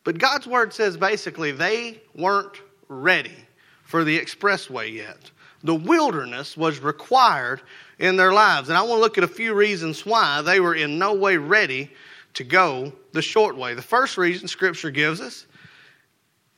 But 0.03 0.17
God's 0.17 0.47
word 0.47 0.73
says 0.73 0.97
basically 0.97 1.51
they 1.51 2.01
weren't 2.15 2.61
ready 2.87 3.35
for 3.83 4.03
the 4.03 4.19
expressway 4.19 4.93
yet. 4.93 5.31
The 5.63 5.75
wilderness 5.75 6.57
was 6.57 6.79
required 6.79 7.61
in 7.99 8.15
their 8.15 8.33
lives. 8.33 8.69
And 8.69 8.77
I 8.77 8.81
want 8.81 8.97
to 8.97 9.01
look 9.01 9.17
at 9.17 9.23
a 9.23 9.27
few 9.27 9.53
reasons 9.53 10.05
why 10.05 10.41
they 10.41 10.59
were 10.59 10.75
in 10.75 10.97
no 10.97 11.13
way 11.13 11.37
ready 11.37 11.91
to 12.39 12.43
go 12.43 12.91
the 13.13 13.21
short 13.21 13.55
way. 13.55 13.75
The 13.75 13.81
first 13.81 14.17
reason 14.17 14.49
Scripture 14.49 14.91
gives 14.91 15.21
us 15.21 15.45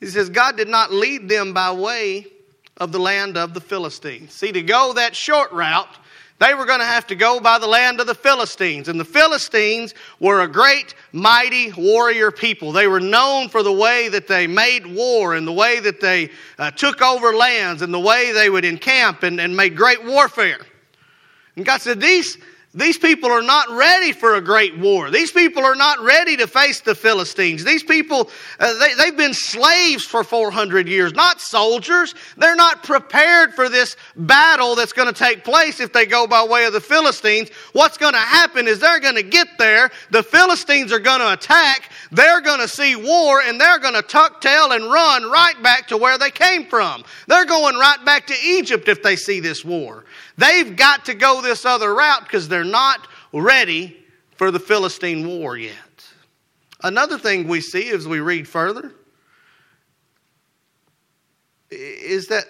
he 0.02 0.08
says, 0.08 0.30
God 0.30 0.56
did 0.56 0.66
not 0.66 0.92
lead 0.92 1.28
them 1.28 1.52
by 1.52 1.70
way 1.70 2.26
of 2.78 2.90
the 2.90 2.98
land 2.98 3.36
of 3.36 3.54
the 3.54 3.60
Philistines. 3.60 4.32
See, 4.32 4.50
to 4.50 4.60
go 4.60 4.94
that 4.94 5.14
short 5.14 5.52
route, 5.52 5.96
they 6.40 6.54
were 6.54 6.66
going 6.66 6.80
to 6.80 6.84
have 6.84 7.06
to 7.06 7.14
go 7.14 7.38
by 7.38 7.60
the 7.60 7.68
land 7.68 8.00
of 8.00 8.08
the 8.08 8.14
Philistines. 8.16 8.88
And 8.88 8.98
the 8.98 9.04
Philistines 9.04 9.94
were 10.18 10.40
a 10.40 10.48
great, 10.48 10.96
mighty 11.12 11.70
warrior 11.70 12.32
people. 12.32 12.72
They 12.72 12.88
were 12.88 12.98
known 12.98 13.48
for 13.48 13.62
the 13.62 13.72
way 13.72 14.08
that 14.08 14.26
they 14.26 14.48
made 14.48 14.88
war 14.88 15.36
and 15.36 15.46
the 15.46 15.52
way 15.52 15.78
that 15.78 16.00
they 16.00 16.30
uh, 16.58 16.72
took 16.72 17.00
over 17.00 17.32
lands 17.32 17.80
and 17.80 17.94
the 17.94 18.00
way 18.00 18.32
they 18.32 18.50
would 18.50 18.64
encamp 18.64 19.22
and, 19.22 19.40
and 19.40 19.56
made 19.56 19.76
great 19.76 20.04
warfare. 20.04 20.66
And 21.54 21.64
God 21.64 21.80
said, 21.80 22.00
These, 22.00 22.38
these 22.74 22.96
people 22.96 23.30
are 23.30 23.42
not 23.42 23.68
ready 23.68 24.12
for 24.12 24.36
a 24.36 24.40
great 24.40 24.78
war. 24.78 25.10
These 25.10 25.30
people 25.30 25.62
are 25.62 25.74
not 25.74 26.00
ready 26.00 26.38
to 26.38 26.46
face 26.46 26.80
the 26.80 26.94
Philistines. 26.94 27.64
These 27.64 27.82
people, 27.82 28.30
uh, 28.58 28.78
they, 28.78 28.94
they've 28.94 29.16
been 29.16 29.34
slaves 29.34 30.06
for 30.06 30.24
400 30.24 30.88
years, 30.88 31.12
not 31.12 31.38
soldiers. 31.38 32.14
They're 32.38 32.56
not 32.56 32.82
prepared 32.82 33.52
for 33.52 33.68
this 33.68 33.96
battle 34.16 34.74
that's 34.74 34.94
going 34.94 35.12
to 35.12 35.14
take 35.14 35.44
place 35.44 35.80
if 35.80 35.92
they 35.92 36.06
go 36.06 36.26
by 36.26 36.44
way 36.44 36.64
of 36.64 36.72
the 36.72 36.80
Philistines. 36.80 37.50
What's 37.74 37.98
going 37.98 38.14
to 38.14 38.18
happen 38.18 38.66
is 38.66 38.80
they're 38.80 39.00
going 39.00 39.16
to 39.16 39.22
get 39.22 39.48
there, 39.58 39.90
the 40.10 40.22
Philistines 40.22 40.92
are 40.92 40.98
going 40.98 41.20
to 41.20 41.34
attack, 41.34 41.90
they're 42.10 42.40
going 42.40 42.60
to 42.60 42.68
see 42.68 42.96
war, 42.96 43.42
and 43.42 43.60
they're 43.60 43.80
going 43.80 43.94
to 43.94 44.02
tuck 44.02 44.40
tail 44.40 44.72
and 44.72 44.90
run 44.90 45.30
right 45.30 45.62
back 45.62 45.88
to 45.88 45.98
where 45.98 46.16
they 46.16 46.30
came 46.30 46.64
from. 46.64 47.04
They're 47.26 47.44
going 47.44 47.76
right 47.76 48.02
back 48.02 48.26
to 48.28 48.34
Egypt 48.42 48.88
if 48.88 49.02
they 49.02 49.16
see 49.16 49.40
this 49.40 49.62
war. 49.62 50.04
They've 50.36 50.74
got 50.74 51.06
to 51.06 51.14
go 51.14 51.42
this 51.42 51.64
other 51.64 51.94
route 51.94 52.22
because 52.22 52.48
they're 52.48 52.64
not 52.64 53.06
ready 53.32 53.96
for 54.36 54.50
the 54.50 54.60
Philistine 54.60 55.26
war 55.26 55.56
yet. 55.56 55.74
Another 56.82 57.18
thing 57.18 57.46
we 57.46 57.60
see 57.60 57.90
as 57.90 58.08
we 58.08 58.20
read 58.20 58.48
further 58.48 58.92
is 61.70 62.26
that 62.28 62.44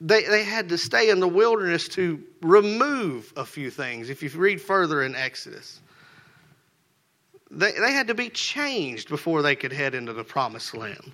they, 0.00 0.24
they 0.24 0.42
had 0.42 0.68
to 0.70 0.78
stay 0.78 1.10
in 1.10 1.20
the 1.20 1.28
wilderness 1.28 1.86
to 1.88 2.20
remove 2.40 3.32
a 3.36 3.44
few 3.44 3.70
things. 3.70 4.10
If 4.10 4.22
you 4.22 4.30
read 4.30 4.60
further 4.60 5.02
in 5.02 5.14
Exodus, 5.14 5.80
they, 7.50 7.72
they 7.72 7.92
had 7.92 8.08
to 8.08 8.14
be 8.14 8.28
changed 8.28 9.08
before 9.08 9.42
they 9.42 9.54
could 9.54 9.72
head 9.72 9.94
into 9.94 10.12
the 10.12 10.24
promised 10.24 10.74
land. 10.74 11.12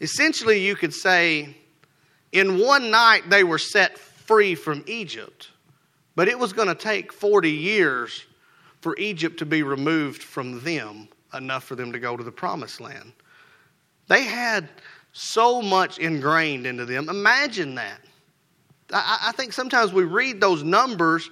Essentially, 0.00 0.60
you 0.60 0.76
could 0.76 0.94
say, 0.94 1.56
in 2.30 2.58
one 2.58 2.90
night 2.90 3.28
they 3.28 3.42
were 3.42 3.58
set 3.58 3.98
free 4.32 4.54
from 4.54 4.82
Egypt. 4.86 5.50
But 6.16 6.26
it 6.26 6.38
was 6.38 6.54
going 6.54 6.68
to 6.68 6.74
take 6.74 7.12
40 7.12 7.50
years 7.50 8.24
for 8.80 8.96
Egypt 8.96 9.38
to 9.40 9.46
be 9.46 9.62
removed 9.62 10.22
from 10.22 10.62
them, 10.64 11.08
enough 11.34 11.64
for 11.64 11.74
them 11.74 11.92
to 11.92 11.98
go 11.98 12.16
to 12.16 12.24
the 12.24 12.32
promised 12.32 12.80
land. 12.80 13.12
They 14.08 14.24
had 14.24 14.70
so 15.12 15.60
much 15.60 15.98
ingrained 15.98 16.66
into 16.66 16.86
them. 16.86 17.10
Imagine 17.10 17.74
that. 17.74 18.00
I, 18.90 19.18
I, 19.28 19.32
think 19.32 19.52
sometimes 19.52 19.92
we 19.92 20.04
read 20.04 20.40
those 20.40 20.62
numbers 20.62 21.28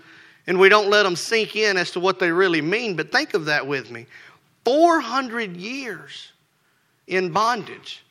and 0.47 0.59
we 0.59 0.69
don't 0.69 0.90
let 0.90 1.04
them 1.04 1.16
sink 1.16 1.57
in 1.57 1.78
as 1.78 1.90
to 1.92 2.00
what 2.00 2.19
they 2.19 2.30
really 2.30 2.61
mean, 2.61 2.97
but 2.97 3.11
think 3.11 3.33
of 3.33 3.47
that 3.47 3.66
with 3.66 3.90
me 3.90 4.07
400 4.66 5.57
years 5.57 6.33
in 7.07 7.30
bondage. 7.30 8.04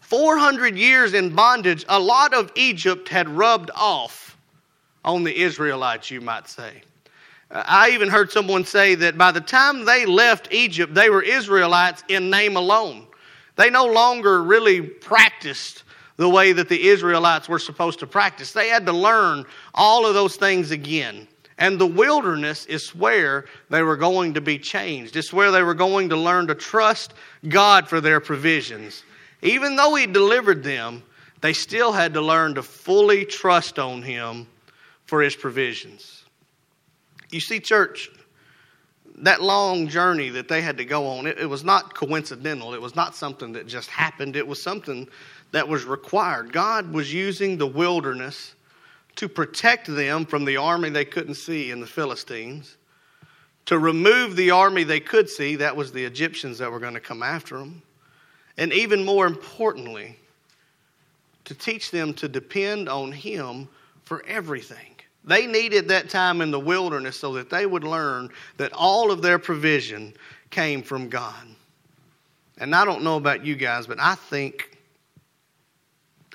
400 0.00 0.76
years 0.76 1.14
in 1.14 1.32
bondage, 1.32 1.84
a 1.88 1.98
lot 1.98 2.34
of 2.34 2.50
Egypt 2.56 3.08
had 3.08 3.28
rubbed 3.28 3.70
off 3.76 4.31
on 5.04 5.24
the 5.24 5.36
Israelites, 5.36 6.10
you 6.10 6.20
might 6.20 6.48
say. 6.48 6.82
Uh, 7.50 7.62
I 7.66 7.90
even 7.90 8.08
heard 8.08 8.30
someone 8.30 8.64
say 8.64 8.94
that 8.96 9.18
by 9.18 9.32
the 9.32 9.40
time 9.40 9.84
they 9.84 10.06
left 10.06 10.52
Egypt, 10.52 10.94
they 10.94 11.10
were 11.10 11.22
Israelites 11.22 12.02
in 12.08 12.30
name 12.30 12.56
alone. 12.56 13.06
They 13.56 13.70
no 13.70 13.86
longer 13.86 14.42
really 14.42 14.80
practiced 14.80 15.84
the 16.16 16.28
way 16.28 16.52
that 16.52 16.68
the 16.68 16.88
Israelites 16.88 17.48
were 17.48 17.58
supposed 17.58 17.98
to 18.00 18.06
practice. 18.06 18.52
They 18.52 18.68
had 18.68 18.86
to 18.86 18.92
learn 18.92 19.44
all 19.74 20.06
of 20.06 20.14
those 20.14 20.36
things 20.36 20.70
again. 20.70 21.26
And 21.58 21.78
the 21.78 21.86
wilderness 21.86 22.66
is 22.66 22.94
where 22.94 23.44
they 23.70 23.82
were 23.82 23.96
going 23.96 24.34
to 24.34 24.40
be 24.40 24.58
changed. 24.58 25.16
It's 25.16 25.32
where 25.32 25.50
they 25.50 25.62
were 25.62 25.74
going 25.74 26.08
to 26.08 26.16
learn 26.16 26.46
to 26.48 26.54
trust 26.54 27.14
God 27.48 27.88
for 27.88 28.00
their 28.00 28.20
provisions. 28.20 29.04
Even 29.42 29.76
though 29.76 29.94
He 29.94 30.06
delivered 30.06 30.62
them, 30.62 31.02
they 31.40 31.52
still 31.52 31.92
had 31.92 32.14
to 32.14 32.20
learn 32.20 32.54
to 32.54 32.62
fully 32.62 33.24
trust 33.24 33.78
on 33.78 34.02
Him 34.02 34.46
for 35.12 35.20
His 35.20 35.36
provisions. 35.36 36.24
You 37.30 37.40
see, 37.40 37.60
church, 37.60 38.08
that 39.18 39.42
long 39.42 39.86
journey 39.88 40.30
that 40.30 40.48
they 40.48 40.62
had 40.62 40.78
to 40.78 40.86
go 40.86 41.06
on, 41.06 41.26
it, 41.26 41.38
it, 41.38 41.44
was 41.44 41.62
not 41.62 41.94
coincidental. 41.94 42.72
It 42.72 42.80
was 42.80 42.96
not 42.96 43.14
something 43.14 43.52
that 43.52 43.66
just 43.66 43.90
happened. 43.90 44.36
It 44.36 44.46
was 44.46 44.62
something 44.62 45.06
that 45.50 45.68
was 45.68 45.84
required. 45.84 46.50
God 46.50 46.94
was 46.94 47.12
using 47.12 47.58
the 47.58 47.66
wilderness 47.66 48.54
to 49.16 49.28
protect 49.28 49.86
them 49.86 50.24
from 50.24 50.46
the 50.46 50.56
army 50.56 50.88
they 50.88 51.04
couldn't 51.04 51.34
see 51.34 51.70
in 51.70 51.80
the 51.80 51.86
Philistines, 51.86 52.78
to 53.66 53.78
remove 53.78 54.34
the 54.34 54.50
army 54.50 54.82
they 54.82 55.00
could 55.00 55.28
see, 55.28 55.56
that 55.56 55.76
was 55.76 55.92
the 55.92 56.06
Egyptians 56.06 56.56
that 56.56 56.72
were 56.72 56.80
going 56.80 56.94
to 56.94 57.00
come 57.00 57.22
after 57.22 57.58
them, 57.58 57.82
and 58.56 58.72
even 58.72 59.04
more 59.04 59.26
importantly, 59.26 60.18
to 61.44 61.54
teach 61.54 61.90
them 61.90 62.14
to 62.14 62.28
depend 62.28 62.88
on 62.88 63.12
Him 63.12 63.68
for 64.04 64.24
everything. 64.26 64.91
They 65.24 65.46
needed 65.46 65.88
that 65.88 66.10
time 66.10 66.40
in 66.40 66.50
the 66.50 66.60
wilderness 66.60 67.18
so 67.18 67.34
that 67.34 67.48
they 67.48 67.64
would 67.64 67.84
learn 67.84 68.30
that 68.56 68.72
all 68.72 69.10
of 69.10 69.22
their 69.22 69.38
provision 69.38 70.14
came 70.50 70.82
from 70.82 71.08
God. 71.08 71.46
And 72.58 72.74
I 72.74 72.84
don't 72.84 73.02
know 73.02 73.16
about 73.16 73.44
you 73.44 73.54
guys, 73.54 73.86
but 73.86 73.98
I 74.00 74.14
think 74.14 74.78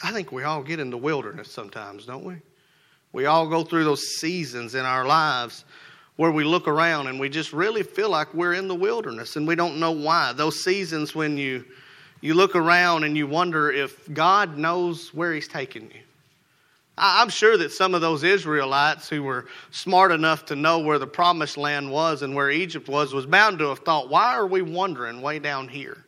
I 0.04 0.12
think 0.12 0.32
we 0.32 0.44
all 0.44 0.62
get 0.62 0.80
in 0.80 0.92
the 0.92 0.98
wilderness 0.98 1.52
sometimes, 1.52 2.06
don't 2.06 2.24
we? 2.24 2.36
We 3.14 3.26
all 3.26 3.48
go 3.48 3.64
through 3.64 3.84
those 3.84 4.04
seasons 4.20 4.76
in 4.76 4.86
our 4.86 5.06
lives 5.06 5.66
where 6.18 6.32
we 6.32 6.44
look 6.44 6.68
around 6.68 7.08
and 7.08 7.20
we 7.20 7.30
just 7.30 7.52
really 7.52 7.82
feel 7.82 8.10
like 8.10 8.32
we're 8.34 8.54
in 8.54 8.68
the 8.68 8.76
wilderness 8.76 9.36
and 9.38 9.48
we 9.48 9.56
don't 9.56 9.80
know 9.80 9.92
why. 9.92 10.34
Those 10.34 10.64
seasons 10.64 11.16
when 11.16 11.38
you 11.38 11.66
you 12.22 12.34
look 12.34 12.56
around 12.56 13.04
and 13.04 13.16
you 13.16 13.28
wonder 13.28 13.72
if 13.72 14.12
God 14.14 14.58
knows 14.58 15.14
where 15.14 15.34
He's 15.34 15.48
taking 15.48 15.84
you. 15.84 16.02
I'm 16.98 17.30
sure 17.30 17.58
that 17.58 17.72
some 17.72 17.94
of 17.94 18.02
those 18.02 18.24
Israelites 18.24 19.08
who 19.08 19.22
were 19.22 19.46
smart 19.70 20.12
enough 20.12 20.46
to 20.46 20.56
know 20.56 20.80
where 20.80 20.98
the 20.98 21.06
promised 21.06 21.56
land 21.56 21.92
was 21.92 22.24
and 22.24 22.34
where 22.34 22.50
Egypt 22.50 22.90
was 22.90 23.14
was 23.14 23.28
bound 23.28 23.60
to 23.60 23.70
have 23.70 23.80
thought, 23.80 24.10
why 24.10 24.34
are 24.34 24.48
we 24.48 24.64
wandering 24.64 25.22
way 25.22 25.38
down 25.38 25.68
here? 25.68 26.06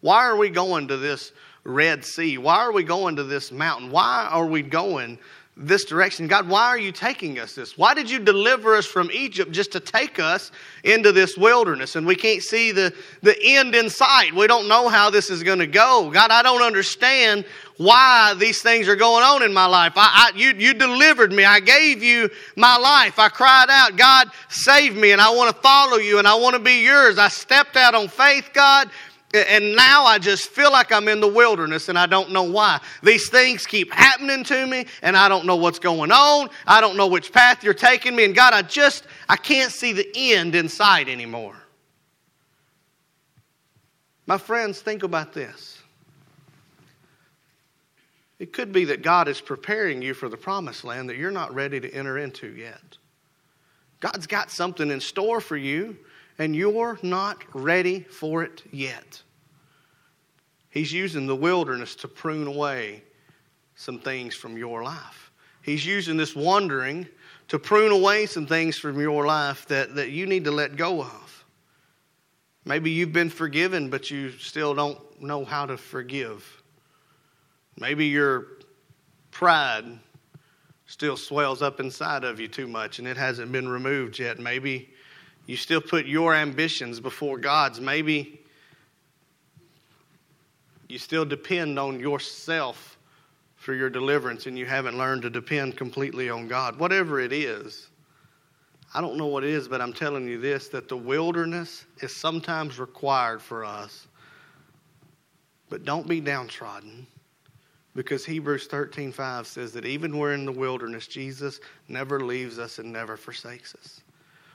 Why 0.00 0.24
are 0.24 0.36
we 0.36 0.48
going 0.48 0.88
to 0.88 0.96
this 0.96 1.32
Red 1.64 2.04
Sea? 2.04 2.38
Why 2.38 2.56
are 2.56 2.72
we 2.72 2.82
going 2.82 3.16
to 3.16 3.24
this 3.24 3.52
mountain? 3.52 3.90
Why 3.90 4.26
are 4.30 4.46
we 4.46 4.62
going 4.62 5.18
this 5.54 5.84
direction. 5.84 6.28
God, 6.28 6.48
why 6.48 6.68
are 6.68 6.78
you 6.78 6.92
taking 6.92 7.38
us 7.38 7.54
this? 7.54 7.76
Why 7.76 7.92
did 7.92 8.10
you 8.10 8.18
deliver 8.18 8.74
us 8.74 8.86
from 8.86 9.10
Egypt 9.12 9.52
just 9.52 9.70
to 9.72 9.80
take 9.80 10.18
us 10.18 10.50
into 10.82 11.12
this 11.12 11.36
wilderness? 11.36 11.94
And 11.94 12.06
we 12.06 12.16
can't 12.16 12.42
see 12.42 12.72
the, 12.72 12.94
the 13.20 13.36
end 13.42 13.74
in 13.74 13.90
sight. 13.90 14.34
We 14.34 14.46
don't 14.46 14.66
know 14.66 14.88
how 14.88 15.10
this 15.10 15.28
is 15.28 15.42
going 15.42 15.58
to 15.58 15.66
go. 15.66 16.10
God, 16.10 16.30
I 16.30 16.42
don't 16.42 16.62
understand 16.62 17.44
why 17.76 18.34
these 18.38 18.62
things 18.62 18.88
are 18.88 18.96
going 18.96 19.24
on 19.24 19.42
in 19.42 19.52
my 19.52 19.66
life. 19.66 19.92
I, 19.96 20.32
I, 20.32 20.38
you, 20.38 20.54
you 20.56 20.72
delivered 20.72 21.32
me. 21.32 21.44
I 21.44 21.60
gave 21.60 22.02
you 22.02 22.30
my 22.56 22.78
life. 22.78 23.18
I 23.18 23.28
cried 23.28 23.66
out, 23.68 23.96
God, 23.96 24.28
save 24.48 24.96
me, 24.96 25.12
and 25.12 25.20
I 25.20 25.30
want 25.34 25.54
to 25.54 25.62
follow 25.62 25.98
you, 25.98 26.18
and 26.18 26.26
I 26.26 26.34
want 26.34 26.54
to 26.54 26.60
be 26.60 26.82
yours. 26.82 27.18
I 27.18 27.28
stepped 27.28 27.76
out 27.76 27.94
on 27.94 28.08
faith, 28.08 28.50
God, 28.54 28.88
and 29.34 29.74
now 29.74 30.04
I 30.04 30.18
just 30.18 30.48
feel 30.48 30.70
like 30.70 30.92
I'm 30.92 31.08
in 31.08 31.20
the 31.20 31.28
wilderness 31.28 31.88
and 31.88 31.98
I 31.98 32.06
don't 32.06 32.32
know 32.32 32.42
why. 32.42 32.80
These 33.02 33.28
things 33.30 33.66
keep 33.66 33.92
happening 33.92 34.44
to 34.44 34.66
me 34.66 34.86
and 35.00 35.16
I 35.16 35.28
don't 35.28 35.46
know 35.46 35.56
what's 35.56 35.78
going 35.78 36.12
on. 36.12 36.50
I 36.66 36.80
don't 36.80 36.96
know 36.96 37.06
which 37.06 37.32
path 37.32 37.64
you're 37.64 37.72
taking 37.72 38.14
me. 38.14 38.24
And 38.24 38.34
God, 38.34 38.52
I 38.52 38.62
just, 38.62 39.06
I 39.28 39.36
can't 39.36 39.72
see 39.72 39.92
the 39.92 40.08
end 40.14 40.54
in 40.54 40.68
sight 40.68 41.08
anymore. 41.08 41.56
My 44.26 44.38
friends, 44.38 44.80
think 44.80 45.02
about 45.02 45.32
this. 45.32 45.78
It 48.38 48.52
could 48.52 48.72
be 48.72 48.86
that 48.86 49.02
God 49.02 49.28
is 49.28 49.40
preparing 49.40 50.02
you 50.02 50.14
for 50.14 50.28
the 50.28 50.36
promised 50.36 50.84
land 50.84 51.08
that 51.08 51.16
you're 51.16 51.30
not 51.30 51.54
ready 51.54 51.80
to 51.80 51.90
enter 51.90 52.18
into 52.18 52.48
yet. 52.48 52.98
God's 54.00 54.26
got 54.26 54.50
something 54.50 54.90
in 54.90 55.00
store 55.00 55.40
for 55.40 55.56
you 55.56 55.96
and 56.42 56.56
you're 56.56 56.98
not 57.04 57.44
ready 57.52 58.00
for 58.00 58.42
it 58.42 58.64
yet. 58.72 59.22
He's 60.70 60.92
using 60.92 61.28
the 61.28 61.36
wilderness 61.36 61.94
to 61.96 62.08
prune 62.08 62.48
away 62.48 63.04
some 63.76 64.00
things 64.00 64.34
from 64.34 64.56
your 64.56 64.82
life. 64.82 65.30
He's 65.62 65.86
using 65.86 66.16
this 66.16 66.34
wandering 66.34 67.06
to 67.46 67.60
prune 67.60 67.92
away 67.92 68.26
some 68.26 68.48
things 68.48 68.76
from 68.76 69.00
your 69.00 69.24
life 69.24 69.66
that, 69.68 69.94
that 69.94 70.10
you 70.10 70.26
need 70.26 70.42
to 70.42 70.50
let 70.50 70.74
go 70.74 71.02
of. 71.02 71.44
Maybe 72.64 72.90
you've 72.90 73.12
been 73.12 73.30
forgiven, 73.30 73.88
but 73.88 74.10
you 74.10 74.32
still 74.32 74.74
don't 74.74 74.98
know 75.22 75.44
how 75.44 75.66
to 75.66 75.76
forgive. 75.76 76.60
Maybe 77.78 78.06
your 78.06 78.46
pride 79.30 79.84
still 80.86 81.16
swells 81.16 81.62
up 81.62 81.78
inside 81.78 82.24
of 82.24 82.40
you 82.40 82.48
too 82.48 82.66
much 82.66 82.98
and 82.98 83.06
it 83.06 83.16
hasn't 83.16 83.52
been 83.52 83.68
removed 83.68 84.18
yet. 84.18 84.40
Maybe 84.40 84.90
you 85.46 85.56
still 85.56 85.80
put 85.80 86.06
your 86.06 86.34
ambitions 86.34 87.00
before 87.00 87.38
God's. 87.38 87.80
Maybe 87.80 88.40
you 90.88 90.98
still 90.98 91.24
depend 91.24 91.78
on 91.78 91.98
yourself 91.98 92.98
for 93.56 93.74
your 93.74 93.90
deliverance 93.90 94.46
and 94.46 94.58
you 94.58 94.66
haven't 94.66 94.98
learned 94.98 95.22
to 95.22 95.30
depend 95.30 95.76
completely 95.76 96.28
on 96.28 96.48
God. 96.48 96.78
Whatever 96.78 97.20
it 97.20 97.32
is, 97.32 97.88
I 98.94 99.00
don't 99.00 99.16
know 99.16 99.26
what 99.26 99.42
it 99.42 99.50
is, 99.50 99.68
but 99.68 99.80
I'm 99.80 99.92
telling 99.92 100.26
you 100.26 100.38
this 100.38 100.68
that 100.68 100.88
the 100.88 100.96
wilderness 100.96 101.86
is 102.00 102.14
sometimes 102.14 102.78
required 102.78 103.40
for 103.40 103.64
us. 103.64 104.06
But 105.70 105.84
don't 105.84 106.06
be 106.06 106.20
downtrodden 106.20 107.06
because 107.94 108.26
Hebrews 108.26 108.68
13:5 108.68 109.46
says 109.46 109.72
that 109.72 109.86
even 109.86 110.18
we're 110.18 110.34
in 110.34 110.44
the 110.44 110.52
wilderness, 110.52 111.06
Jesus 111.06 111.60
never 111.88 112.20
leaves 112.20 112.58
us 112.58 112.78
and 112.78 112.92
never 112.92 113.16
forsakes 113.16 113.74
us. 113.74 114.02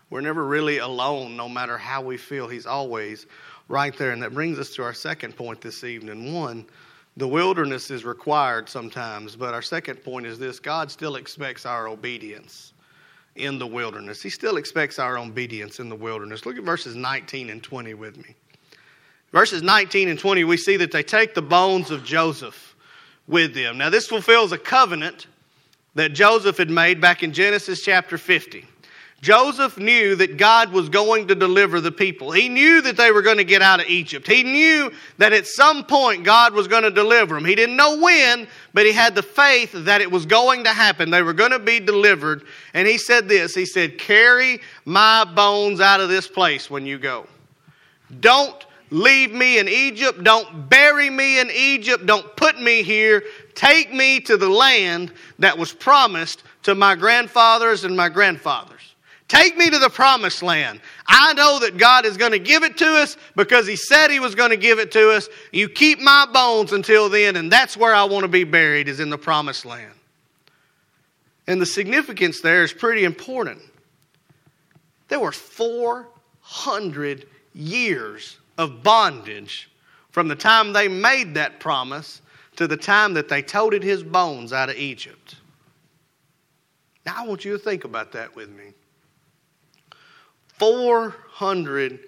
We're 0.09 0.21
never 0.21 0.45
really 0.45 0.77
alone, 0.77 1.35
no 1.35 1.49
matter 1.49 1.77
how 1.77 2.01
we 2.01 2.17
feel. 2.17 2.47
He's 2.47 2.65
always 2.65 3.25
right 3.67 3.95
there. 3.97 4.11
And 4.11 4.21
that 4.23 4.33
brings 4.33 4.57
us 4.59 4.73
to 4.75 4.83
our 4.83 4.93
second 4.93 5.35
point 5.35 5.61
this 5.61 5.83
evening. 5.83 6.33
One, 6.33 6.65
the 7.17 7.27
wilderness 7.27 7.91
is 7.91 8.05
required 8.05 8.69
sometimes, 8.69 9.35
but 9.35 9.53
our 9.53 9.61
second 9.61 10.03
point 10.03 10.25
is 10.25 10.39
this 10.39 10.59
God 10.59 10.91
still 10.91 11.15
expects 11.15 11.65
our 11.65 11.87
obedience 11.87 12.73
in 13.35 13.59
the 13.59 13.67
wilderness. 13.67 14.21
He 14.21 14.29
still 14.29 14.57
expects 14.57 14.99
our 14.99 15.17
obedience 15.17 15.79
in 15.79 15.89
the 15.89 15.95
wilderness. 15.95 16.45
Look 16.45 16.57
at 16.57 16.63
verses 16.63 16.95
19 16.95 17.49
and 17.49 17.61
20 17.61 17.93
with 17.95 18.17
me. 18.17 18.35
Verses 19.31 19.61
19 19.61 20.07
and 20.09 20.17
20, 20.17 20.43
we 20.45 20.57
see 20.57 20.77
that 20.77 20.91
they 20.91 21.03
take 21.03 21.33
the 21.33 21.41
bones 21.41 21.91
of 21.91 22.03
Joseph 22.03 22.75
with 23.27 23.53
them. 23.53 23.77
Now, 23.77 23.89
this 23.89 24.07
fulfills 24.07 24.53
a 24.53 24.57
covenant 24.57 25.27
that 25.95 26.13
Joseph 26.13 26.57
had 26.57 26.69
made 26.69 27.01
back 27.01 27.23
in 27.23 27.33
Genesis 27.33 27.83
chapter 27.83 28.17
50. 28.17 28.65
Joseph 29.21 29.79
knew 29.79 30.15
that 30.15 30.37
God 30.37 30.71
was 30.71 30.89
going 30.89 31.27
to 31.27 31.35
deliver 31.35 31.81
the 31.81 31.91
people. 31.91 32.31
He 32.31 32.49
knew 32.49 32.81
that 32.81 32.97
they 32.97 33.11
were 33.11 33.23
going 33.23 33.37
to 33.37 33.43
get 33.43 33.63
out 33.63 33.79
of 33.79 33.87
Egypt. 33.87 34.27
He 34.27 34.43
knew 34.43 34.91
that 35.17 35.33
at 35.33 35.47
some 35.47 35.85
point 35.85 36.23
God 36.23 36.53
was 36.53 36.67
going 36.67 36.83
to 36.83 36.91
deliver 36.91 37.33
them. 37.33 37.43
He 37.43 37.55
didn't 37.55 37.77
know 37.77 37.97
when, 37.99 38.47
but 38.75 38.85
he 38.85 38.91
had 38.91 39.15
the 39.15 39.23
faith 39.23 39.71
that 39.71 40.01
it 40.01 40.11
was 40.11 40.27
going 40.27 40.63
to 40.65 40.69
happen. 40.69 41.09
They 41.09 41.23
were 41.23 41.33
going 41.33 41.51
to 41.51 41.59
be 41.59 41.79
delivered. 41.79 42.43
And 42.75 42.87
he 42.87 42.99
said 42.99 43.27
this 43.27 43.55
He 43.55 43.65
said, 43.65 43.97
Carry 43.97 44.61
my 44.85 45.23
bones 45.23 45.81
out 45.81 45.99
of 45.99 46.09
this 46.09 46.27
place 46.27 46.69
when 46.69 46.85
you 46.85 46.99
go. 46.99 47.25
Don't 48.19 48.67
leave 48.91 49.33
me 49.33 49.57
in 49.57 49.67
Egypt. 49.67 50.23
Don't 50.23 50.69
bury 50.69 51.09
me 51.09 51.39
in 51.39 51.49
Egypt. 51.51 52.05
Don't 52.05 52.35
put 52.35 52.61
me 52.61 52.83
here. 52.83 53.23
Take 53.55 53.91
me 53.91 54.19
to 54.21 54.37
the 54.37 54.47
land 54.47 55.11
that 55.39 55.57
was 55.57 55.73
promised 55.73 56.43
to 56.63 56.75
my 56.75 56.93
grandfathers 56.93 57.83
and 57.83 57.97
my 57.97 58.09
grandfathers. 58.09 58.86
Take 59.27 59.57
me 59.57 59.69
to 59.69 59.79
the 59.79 59.89
promised 59.89 60.41
land. 60.41 60.79
I 61.05 61.33
know 61.33 61.59
that 61.59 61.77
God 61.77 62.05
is 62.05 62.15
going 62.15 62.31
to 62.31 62.39
give 62.39 62.63
it 62.63 62.77
to 62.77 62.85
us 62.85 63.17
because 63.35 63.67
He 63.67 63.75
said 63.75 64.09
He 64.09 64.21
was 64.21 64.35
going 64.35 64.51
to 64.51 64.57
give 64.57 64.79
it 64.79 64.91
to 64.93 65.11
us. 65.11 65.27
You 65.51 65.67
keep 65.67 65.99
my 65.99 66.25
bones 66.31 66.71
until 66.71 67.09
then, 67.09 67.35
and 67.35 67.51
that's 67.51 67.75
where 67.75 67.93
I 67.93 68.05
want 68.05 68.23
to 68.23 68.29
be 68.29 68.45
buried, 68.45 68.87
is 68.87 69.01
in 69.01 69.09
the 69.09 69.17
promised 69.17 69.65
land. 69.65 69.91
And 71.45 71.61
the 71.61 71.65
significance 71.65 72.41
there 72.41 72.63
is 72.63 72.71
pretty 72.71 73.03
important. 73.03 73.61
There 75.09 75.19
were 75.19 75.31
400 75.31 77.27
years 77.53 78.37
of 78.57 78.83
bondage 78.83 79.69
from 80.11 80.27
the 80.27 80.35
time 80.35 80.73
they 80.73 80.87
made 80.87 81.33
that 81.35 81.59
promise 81.59 82.21
to 82.55 82.67
the 82.67 82.77
time 82.77 83.13
that 83.13 83.29
they 83.29 83.41
toted 83.41 83.83
his 83.83 84.03
bones 84.03 84.51
out 84.51 84.69
of 84.69 84.75
Egypt. 84.75 85.35
Now, 87.05 87.15
I 87.17 87.27
want 87.27 87.45
you 87.45 87.53
to 87.53 87.59
think 87.59 87.83
about 87.83 88.11
that 88.13 88.35
with 88.35 88.49
me. 88.49 88.73
400 90.57 91.99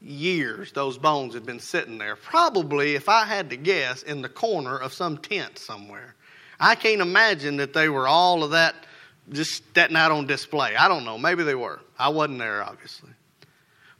years 0.00 0.72
those 0.72 0.98
bones 0.98 1.34
had 1.34 1.46
been 1.46 1.60
sitting 1.60 1.98
there. 1.98 2.16
Probably, 2.16 2.94
if 2.94 3.08
I 3.08 3.24
had 3.24 3.50
to 3.50 3.56
guess, 3.56 4.02
in 4.02 4.22
the 4.22 4.28
corner 4.28 4.76
of 4.76 4.92
some 4.92 5.18
tent 5.18 5.58
somewhere. 5.58 6.14
I 6.60 6.74
can't 6.74 7.00
imagine 7.00 7.56
that 7.56 7.72
they 7.72 7.88
were 7.88 8.06
all 8.06 8.44
of 8.44 8.52
that 8.52 8.74
just 9.30 9.62
setting 9.74 9.96
out 9.96 10.12
on 10.12 10.26
display. 10.26 10.76
I 10.76 10.88
don't 10.88 11.04
know. 11.04 11.18
Maybe 11.18 11.42
they 11.42 11.54
were. 11.54 11.80
I 11.98 12.10
wasn't 12.10 12.38
there, 12.38 12.62
obviously. 12.62 13.10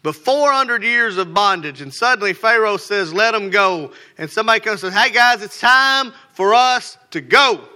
But 0.02 0.14
400 0.16 0.82
years 0.82 1.16
of 1.16 1.32
bondage, 1.32 1.80
and 1.80 1.92
suddenly 1.92 2.34
Pharaoh 2.34 2.76
says, 2.76 3.12
Let 3.12 3.30
them 3.30 3.48
go. 3.48 3.92
And 4.18 4.30
somebody 4.30 4.60
comes 4.60 4.84
and 4.84 4.92
says, 4.92 5.02
Hey 5.02 5.10
guys, 5.10 5.42
it's 5.42 5.58
time 5.58 6.12
for 6.34 6.54
us 6.54 6.98
to 7.12 7.22
go. 7.22 7.66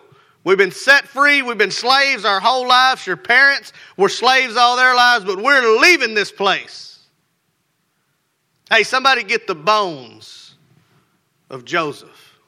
We've 0.45 0.59
been 0.59 0.71
set 0.71 1.07
free. 1.07 1.43
We've 1.43 1.59
been 1.59 1.71
slaves 1.71 2.25
our 2.25 2.41
whole 2.41 2.67
lives. 2.67 3.07
Your 3.07 3.17
parents 3.17 3.73
were 3.97 4.09
slaves 4.09 4.57
all 4.57 4.77
their 4.77 4.95
lives, 4.95 5.25
but 5.25 5.43
we're 5.43 5.79
leaving 5.81 6.15
this 6.15 6.33
place. 6.33 7.01
Hey, 8.71 8.83
somebody 8.83 9.25
get 9.25 9.47
the 9.47 9.55
bones 9.55 10.55
of 11.51 11.65
Joseph. 11.65 12.39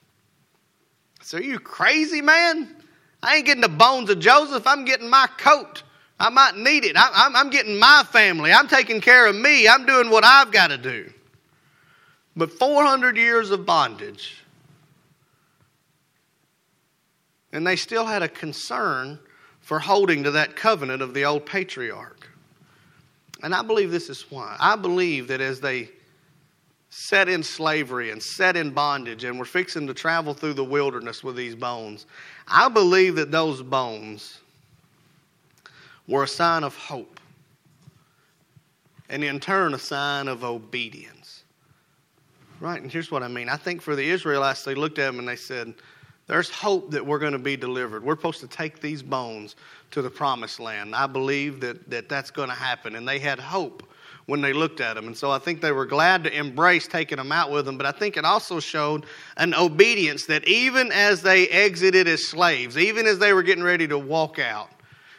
So, 1.23 1.39
are 1.39 1.43
you 1.43 1.59
crazy, 1.59 2.21
man? 2.21 2.77
I 3.23 3.37
ain't 3.37 3.47
getting 3.47 3.63
the 3.63 3.69
bones 3.69 4.11
of 4.11 4.19
Joseph. 4.19 4.67
I'm 4.67 4.85
getting 4.85 5.09
my 5.09 5.29
coat. 5.39 5.83
I 6.19 6.29
might 6.29 6.57
need 6.57 6.85
it. 6.85 6.97
I'm, 6.99 7.35
I'm 7.35 7.51
getting 7.51 7.79
my 7.79 8.05
family. 8.11 8.53
I'm 8.53 8.69
taking 8.69 9.01
care 9.01 9.27
of 9.27 9.37
me. 9.37 9.67
I'm 9.69 9.87
doing 9.87 10.11
what 10.11 10.25
I've 10.25 10.53
got 10.53 10.69
to 10.69 10.79
do. 10.79 11.11
But 12.37 12.53
400 12.53 13.17
years 13.17 13.51
of 13.51 13.65
bondage 13.65 14.40
And 17.53 17.67
they 17.67 17.77
still 17.77 18.07
had 18.07 18.23
a 18.23 18.29
concern 18.29 19.19
for 19.61 19.79
holding 19.79 20.25
to 20.25 20.31
that 20.33 20.57
covenant 20.57 21.03
of 21.03 21.15
the 21.15 21.25
old 21.25 21.47
patriarch. 21.47 22.29
And 23.43 23.55
I 23.55 23.63
believe 23.63 23.91
this 23.91 24.09
is 24.09 24.23
why. 24.31 24.57
I 24.59 24.77
believe 24.77 25.29
that 25.29 25.41
as 25.41 25.61
they 25.61 25.91
set 26.91 27.29
in 27.29 27.43
slavery 27.43 28.11
and 28.11 28.23
set 28.23 28.57
in 28.57 28.71
bondage 28.71 29.25
and 29.25 29.39
were 29.39 29.45
fixing 29.45 29.87
to 29.87 29.95
travel 29.95 30.35
through 30.35 30.55
the 30.55 30.65
wilderness 30.65 31.23
with 31.23 31.37
these 31.37 31.55
bones, 31.55 32.07
I 32.49 32.69
believe 32.69 33.15
that 33.17 33.31
those 33.31 33.63
bones 33.63 34.41
were 36.07 36.25
a 36.25 36.29
sign 36.29 36.65
of 36.65 36.77
hope. 36.77 37.21
And 39.09 39.25
in 39.25 39.41
turn, 39.41 39.75
a 39.75 39.79
sign 39.79 40.29
of 40.29 40.45
obedience. 40.45 41.45
Right? 42.61 42.81
And 42.81 42.91
here's 42.91 43.11
what 43.11 43.23
I 43.23 43.29
mean. 43.29 43.49
I 43.49 43.57
think 43.57 43.81
for 43.81 43.97
the 43.97 44.09
Israelites, 44.09 44.65
they 44.65 44.75
looked 44.75 44.99
at 44.99 45.07
them 45.07 45.19
and 45.19 45.27
they 45.27 45.37
said, 45.37 45.75
there's 46.31 46.49
hope 46.49 46.93
that 46.93 47.05
we're 47.05 47.19
going 47.19 47.33
to 47.33 47.41
be 47.41 47.57
delivered. 47.57 48.05
We're 48.05 48.15
supposed 48.15 48.39
to 48.39 48.47
take 48.47 48.81
these 48.81 49.03
bones 49.03 49.57
to 49.91 50.01
the 50.01 50.09
promised 50.09 50.61
land. 50.61 50.95
I 50.95 51.09
believe 51.09 51.59
that, 51.63 51.91
that 51.91 52.09
that's 52.09 52.31
going 52.31 52.49
to 52.49 52.55
happen. 52.55 52.95
And 52.95 53.07
they 53.07 53.19
had 53.19 53.41
hope 53.41 53.83
when 54.27 54.41
they 54.41 54.53
looked 54.53 54.81
at 54.81 54.95
them. 54.95 55.09
And 55.09 55.17
so 55.17 55.33
I 55.33 55.41
think 55.41 55.61
they 55.61 55.73
were 55.73 55.87
glad 55.87 56.23
to 56.23 56.33
embrace 56.33 56.87
taking 56.87 57.17
them 57.17 57.33
out 57.33 57.51
with 57.51 57.65
them. 57.65 57.77
But 57.77 57.87
I 57.87 57.91
think 57.91 58.17
it 58.17 58.25
also 58.25 58.61
showed 58.61 59.07
an 59.39 59.55
obedience 59.55 60.27
that 60.27 60.47
even 60.47 60.93
as 60.93 61.21
they 61.21 61.49
exited 61.49 62.07
as 62.07 62.25
slaves, 62.25 62.79
even 62.79 63.09
as 63.09 63.19
they 63.19 63.33
were 63.33 63.43
getting 63.43 63.65
ready 63.65 63.89
to 63.89 63.99
walk 63.99 64.39
out, 64.39 64.71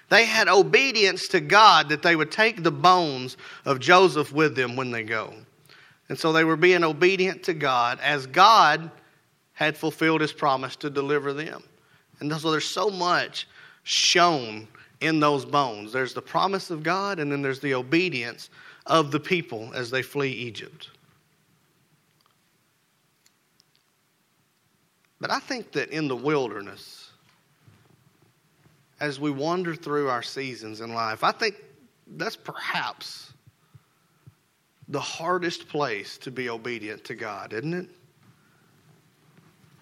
they 0.08 0.24
had 0.24 0.48
obedience 0.48 1.28
to 1.28 1.42
God 1.42 1.90
that 1.90 2.04
they 2.04 2.16
would 2.16 2.32
take 2.32 2.64
the 2.64 2.72
bones 2.72 3.36
of 3.66 3.82
Joseph 3.82 4.32
with 4.32 4.56
them 4.56 4.78
when 4.78 4.92
they 4.92 5.04
go. 5.04 5.34
And 6.08 6.18
so 6.18 6.32
they 6.32 6.46
were 6.46 6.56
being 6.56 6.86
obedient 6.86 7.44
to 7.44 7.54
God 7.54 8.00
as 8.02 8.28
God 8.28 8.92
had 9.62 9.78
fulfilled 9.78 10.22
his 10.22 10.34
promise 10.34 10.76
to 10.76 10.90
deliver 10.90 11.34
them. 11.34 11.62
And 12.20 12.34
so 12.34 12.50
there's 12.50 12.66
so 12.66 12.90
much 12.90 13.48
shown 13.84 14.68
in 15.02 15.20
those 15.20 15.46
bones. 15.46 15.94
There's 15.94 16.16
the 16.16 16.22
promise 16.22 16.72
of 16.72 16.82
God, 16.82 17.20
and 17.20 17.32
then 17.32 17.44
there's 17.44 17.60
the 17.60 17.76
obedience 17.76 18.50
of 18.88 19.12
the 19.12 19.20
people 19.20 19.72
as 19.76 19.92
they 19.92 20.02
flee 20.02 20.32
Egypt. 20.32 20.90
But 25.20 25.30
I 25.30 25.38
think 25.38 25.72
that 25.74 25.90
in 25.90 26.08
the 26.08 26.16
wilderness, 26.16 27.12
as 29.00 29.20
we 29.20 29.30
wander 29.30 29.76
through 29.76 30.10
our 30.10 30.24
seasons 30.24 30.82
in 30.82 30.96
life, 30.96 31.24
I 31.24 31.32
think 31.32 31.64
that's 32.08 32.36
perhaps 32.36 33.32
the 34.88 35.00
hardest 35.00 35.70
place 35.70 36.18
to 36.18 36.32
be 36.32 36.50
obedient 36.50 37.04
to 37.04 37.14
God, 37.14 37.54
isn't 37.54 37.76
it? 37.76 37.90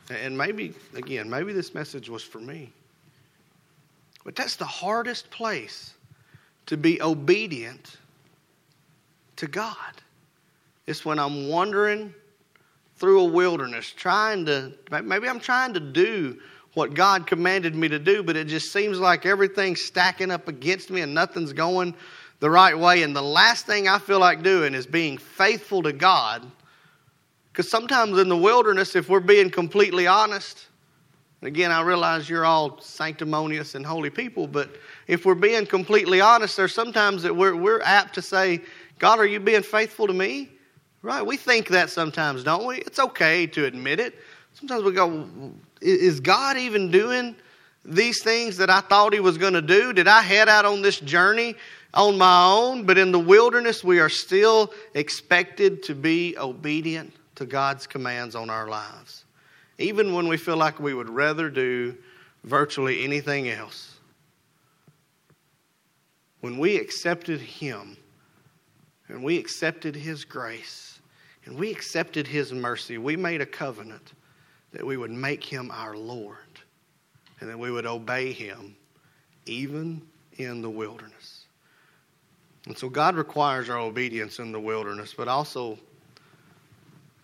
And 0.09 0.37
maybe, 0.37 0.73
again, 0.95 1.29
maybe 1.29 1.53
this 1.53 1.73
message 1.73 2.09
was 2.09 2.23
for 2.23 2.39
me. 2.39 2.71
But 4.23 4.35
that's 4.35 4.55
the 4.55 4.65
hardest 4.65 5.29
place 5.31 5.93
to 6.65 6.77
be 6.77 7.01
obedient 7.01 7.97
to 9.37 9.47
God. 9.47 9.75
It's 10.87 11.05
when 11.05 11.19
I'm 11.19 11.47
wandering 11.47 12.13
through 12.97 13.21
a 13.21 13.25
wilderness, 13.25 13.91
trying 13.91 14.45
to, 14.47 14.73
maybe 15.03 15.29
I'm 15.29 15.39
trying 15.39 15.73
to 15.73 15.79
do 15.79 16.37
what 16.73 16.93
God 16.93 17.25
commanded 17.25 17.75
me 17.75 17.87
to 17.87 17.99
do, 17.99 18.23
but 18.23 18.35
it 18.35 18.47
just 18.47 18.73
seems 18.73 18.99
like 18.99 19.25
everything's 19.25 19.81
stacking 19.81 20.31
up 20.31 20.47
against 20.47 20.89
me 20.89 21.01
and 21.01 21.13
nothing's 21.13 21.53
going 21.53 21.95
the 22.39 22.49
right 22.49 22.77
way. 22.77 23.03
And 23.03 23.15
the 23.15 23.21
last 23.21 23.65
thing 23.65 23.87
I 23.87 23.99
feel 23.99 24.19
like 24.19 24.43
doing 24.43 24.73
is 24.73 24.85
being 24.85 25.17
faithful 25.17 25.83
to 25.83 25.93
God. 25.93 26.45
Because 27.59 27.69
sometimes 27.69 28.17
in 28.17 28.29
the 28.29 28.37
wilderness, 28.37 28.95
if 28.95 29.09
we're 29.09 29.19
being 29.19 29.49
completely 29.49 30.07
honest, 30.07 30.67
again, 31.41 31.73
I 31.73 31.81
realize 31.81 32.29
you're 32.29 32.45
all 32.45 32.79
sanctimonious 32.79 33.75
and 33.75 33.85
holy 33.85 34.09
people, 34.09 34.47
but 34.47 34.77
if 35.07 35.25
we're 35.25 35.35
being 35.35 35.65
completely 35.65 36.21
honest, 36.21 36.55
there's 36.55 36.73
sometimes 36.73 37.21
that 37.23 37.35
we're, 37.35 37.57
we're 37.57 37.81
apt 37.81 38.15
to 38.15 38.21
say, 38.21 38.61
God, 38.97 39.19
are 39.19 39.25
you 39.25 39.41
being 39.41 39.61
faithful 39.61 40.07
to 40.07 40.13
me? 40.13 40.47
Right? 41.01 41.21
We 41.21 41.35
think 41.35 41.67
that 41.67 41.89
sometimes, 41.89 42.45
don't 42.45 42.65
we? 42.65 42.77
It's 42.77 42.97
okay 42.97 43.45
to 43.47 43.65
admit 43.65 43.99
it. 43.99 44.15
Sometimes 44.53 44.83
we 44.83 44.93
go, 44.93 45.27
is 45.81 46.21
God 46.21 46.55
even 46.55 46.89
doing 46.89 47.35
these 47.83 48.23
things 48.23 48.55
that 48.55 48.69
I 48.69 48.79
thought 48.79 49.11
He 49.11 49.19
was 49.19 49.37
going 49.37 49.51
to 49.51 49.61
do? 49.61 49.91
Did 49.91 50.07
I 50.07 50.21
head 50.21 50.47
out 50.47 50.63
on 50.63 50.81
this 50.81 51.01
journey 51.01 51.55
on 51.93 52.17
my 52.17 52.45
own? 52.45 52.85
But 52.85 52.97
in 52.97 53.11
the 53.11 53.19
wilderness, 53.19 53.83
we 53.83 53.99
are 53.99 54.07
still 54.07 54.71
expected 54.93 55.83
to 55.83 55.93
be 55.93 56.37
obedient 56.37 57.15
to 57.39 57.45
God's 57.45 57.87
commands 57.87 58.35
on 58.35 58.49
our 58.49 58.67
lives, 58.67 59.23
even 59.77 60.13
when 60.13 60.27
we 60.27 60.35
feel 60.35 60.57
like 60.57 60.77
we 60.77 60.93
would 60.93 61.09
rather 61.09 61.49
do 61.49 61.97
virtually 62.43 63.05
anything 63.05 63.47
else. 63.47 63.97
When 66.41 66.57
we 66.57 66.75
accepted 66.75 67.39
Him 67.39 67.95
and 69.07 69.23
we 69.23 69.37
accepted 69.37 69.95
His 69.95 70.25
grace 70.25 70.99
and 71.45 71.57
we 71.57 71.71
accepted 71.71 72.27
His 72.27 72.51
mercy, 72.51 72.97
we 72.97 73.15
made 73.15 73.39
a 73.39 73.45
covenant 73.45 74.11
that 74.71 74.85
we 74.85 74.97
would 74.97 75.11
make 75.11 75.43
him 75.43 75.71
our 75.71 75.95
Lord 75.95 76.35
and 77.39 77.49
that 77.49 77.57
we 77.57 77.71
would 77.71 77.85
obey 77.85 78.33
him 78.33 78.75
even 79.45 80.01
in 80.37 80.61
the 80.61 80.69
wilderness. 80.69 81.45
And 82.65 82.77
so 82.77 82.89
God 82.89 83.15
requires 83.15 83.69
our 83.69 83.79
obedience 83.79 84.39
in 84.39 84.51
the 84.51 84.59
wilderness, 84.59 85.13
but 85.15 85.29
also 85.29 85.79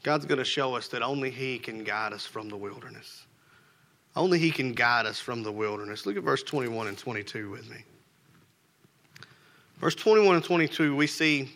God's 0.06 0.28
going 0.28 0.38
to 0.38 0.46
show 0.46 0.76
us 0.76 0.88
that 0.90 1.02
only 1.02 1.32
He 1.32 1.58
can 1.58 1.84
guide 1.84 2.14
us 2.14 2.28
from 2.28 2.48
the 2.48 2.56
wilderness. 2.56 3.26
Only 4.16 4.38
He 4.38 4.52
can 4.52 4.74
guide 4.74 5.08
us 5.08 5.20
from 5.20 5.42
the 5.42 5.52
wilderness. 5.52 6.06
Look 6.06 6.16
at 6.16 6.22
verse 6.22 6.44
21 6.44 6.86
and 6.86 6.96
22 6.96 7.50
with 7.50 7.68
me. 7.72 7.78
Verse 9.80 9.96
21 9.96 10.36
and 10.36 10.46
22, 10.46 10.96
we 10.96 11.08
see 11.08 11.50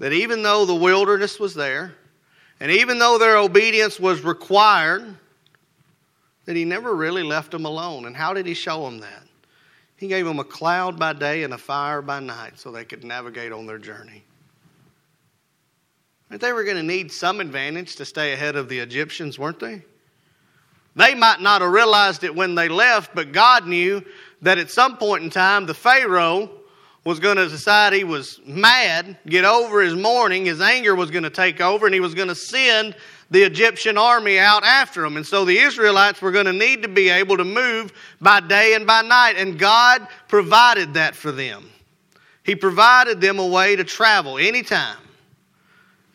that 0.00 0.12
even 0.12 0.42
though 0.42 0.66
the 0.66 0.74
wilderness 0.74 1.38
was 1.38 1.54
there, 1.54 1.94
and 2.58 2.72
even 2.72 2.98
though 2.98 3.18
their 3.18 3.36
obedience 3.36 4.00
was 4.00 4.22
required, 4.22 5.16
that 6.44 6.56
he 6.56 6.64
never 6.64 6.92
really 6.92 7.22
left 7.22 7.52
them 7.52 7.66
alone. 7.66 8.06
And 8.06 8.16
how 8.16 8.34
did 8.34 8.46
he 8.46 8.54
show 8.54 8.84
them 8.84 8.98
that? 8.98 9.22
He 9.96 10.08
gave 10.08 10.24
them 10.24 10.40
a 10.40 10.44
cloud 10.44 10.98
by 10.98 11.12
day 11.12 11.44
and 11.44 11.54
a 11.54 11.58
fire 11.58 12.02
by 12.02 12.18
night 12.18 12.58
so 12.58 12.72
they 12.72 12.84
could 12.84 13.04
navigate 13.04 13.52
on 13.52 13.64
their 13.64 13.78
journey. 13.78 14.24
They 16.28 16.52
were 16.52 16.64
going 16.64 16.76
to 16.76 16.82
need 16.82 17.12
some 17.12 17.40
advantage 17.40 17.96
to 17.96 18.04
stay 18.04 18.32
ahead 18.32 18.56
of 18.56 18.68
the 18.68 18.80
Egyptians, 18.80 19.38
weren't 19.38 19.60
they? 19.60 19.82
They 20.96 21.14
might 21.14 21.40
not 21.40 21.60
have 21.60 21.70
realized 21.70 22.24
it 22.24 22.34
when 22.34 22.54
they 22.54 22.68
left, 22.68 23.14
but 23.14 23.32
God 23.32 23.66
knew 23.66 24.02
that 24.42 24.58
at 24.58 24.70
some 24.70 24.96
point 24.96 25.22
in 25.22 25.30
time 25.30 25.66
the 25.66 25.74
Pharaoh 25.74 26.50
was 27.04 27.20
going 27.20 27.36
to 27.36 27.48
decide 27.48 27.92
he 27.92 28.02
was 28.02 28.40
mad, 28.44 29.16
get 29.26 29.44
over 29.44 29.80
his 29.80 29.94
mourning, 29.94 30.46
his 30.46 30.60
anger 30.60 30.94
was 30.94 31.10
going 31.10 31.22
to 31.22 31.30
take 31.30 31.60
over, 31.60 31.86
and 31.86 31.94
he 31.94 32.00
was 32.00 32.14
going 32.14 32.28
to 32.28 32.34
send 32.34 32.96
the 33.30 33.42
Egyptian 33.42 33.96
army 33.96 34.38
out 34.38 34.64
after 34.64 35.02
them. 35.02 35.16
And 35.16 35.26
so 35.26 35.44
the 35.44 35.56
Israelites 35.56 36.20
were 36.20 36.32
going 36.32 36.46
to 36.46 36.52
need 36.52 36.82
to 36.82 36.88
be 36.88 37.08
able 37.08 37.36
to 37.36 37.44
move 37.44 37.92
by 38.20 38.40
day 38.40 38.74
and 38.74 38.86
by 38.86 39.02
night, 39.02 39.34
and 39.36 39.58
God 39.58 40.08
provided 40.28 40.94
that 40.94 41.14
for 41.14 41.30
them. 41.30 41.70
He 42.42 42.56
provided 42.56 43.20
them 43.20 43.38
a 43.38 43.46
way 43.46 43.76
to 43.76 43.84
travel 43.84 44.38
anytime. 44.38 44.98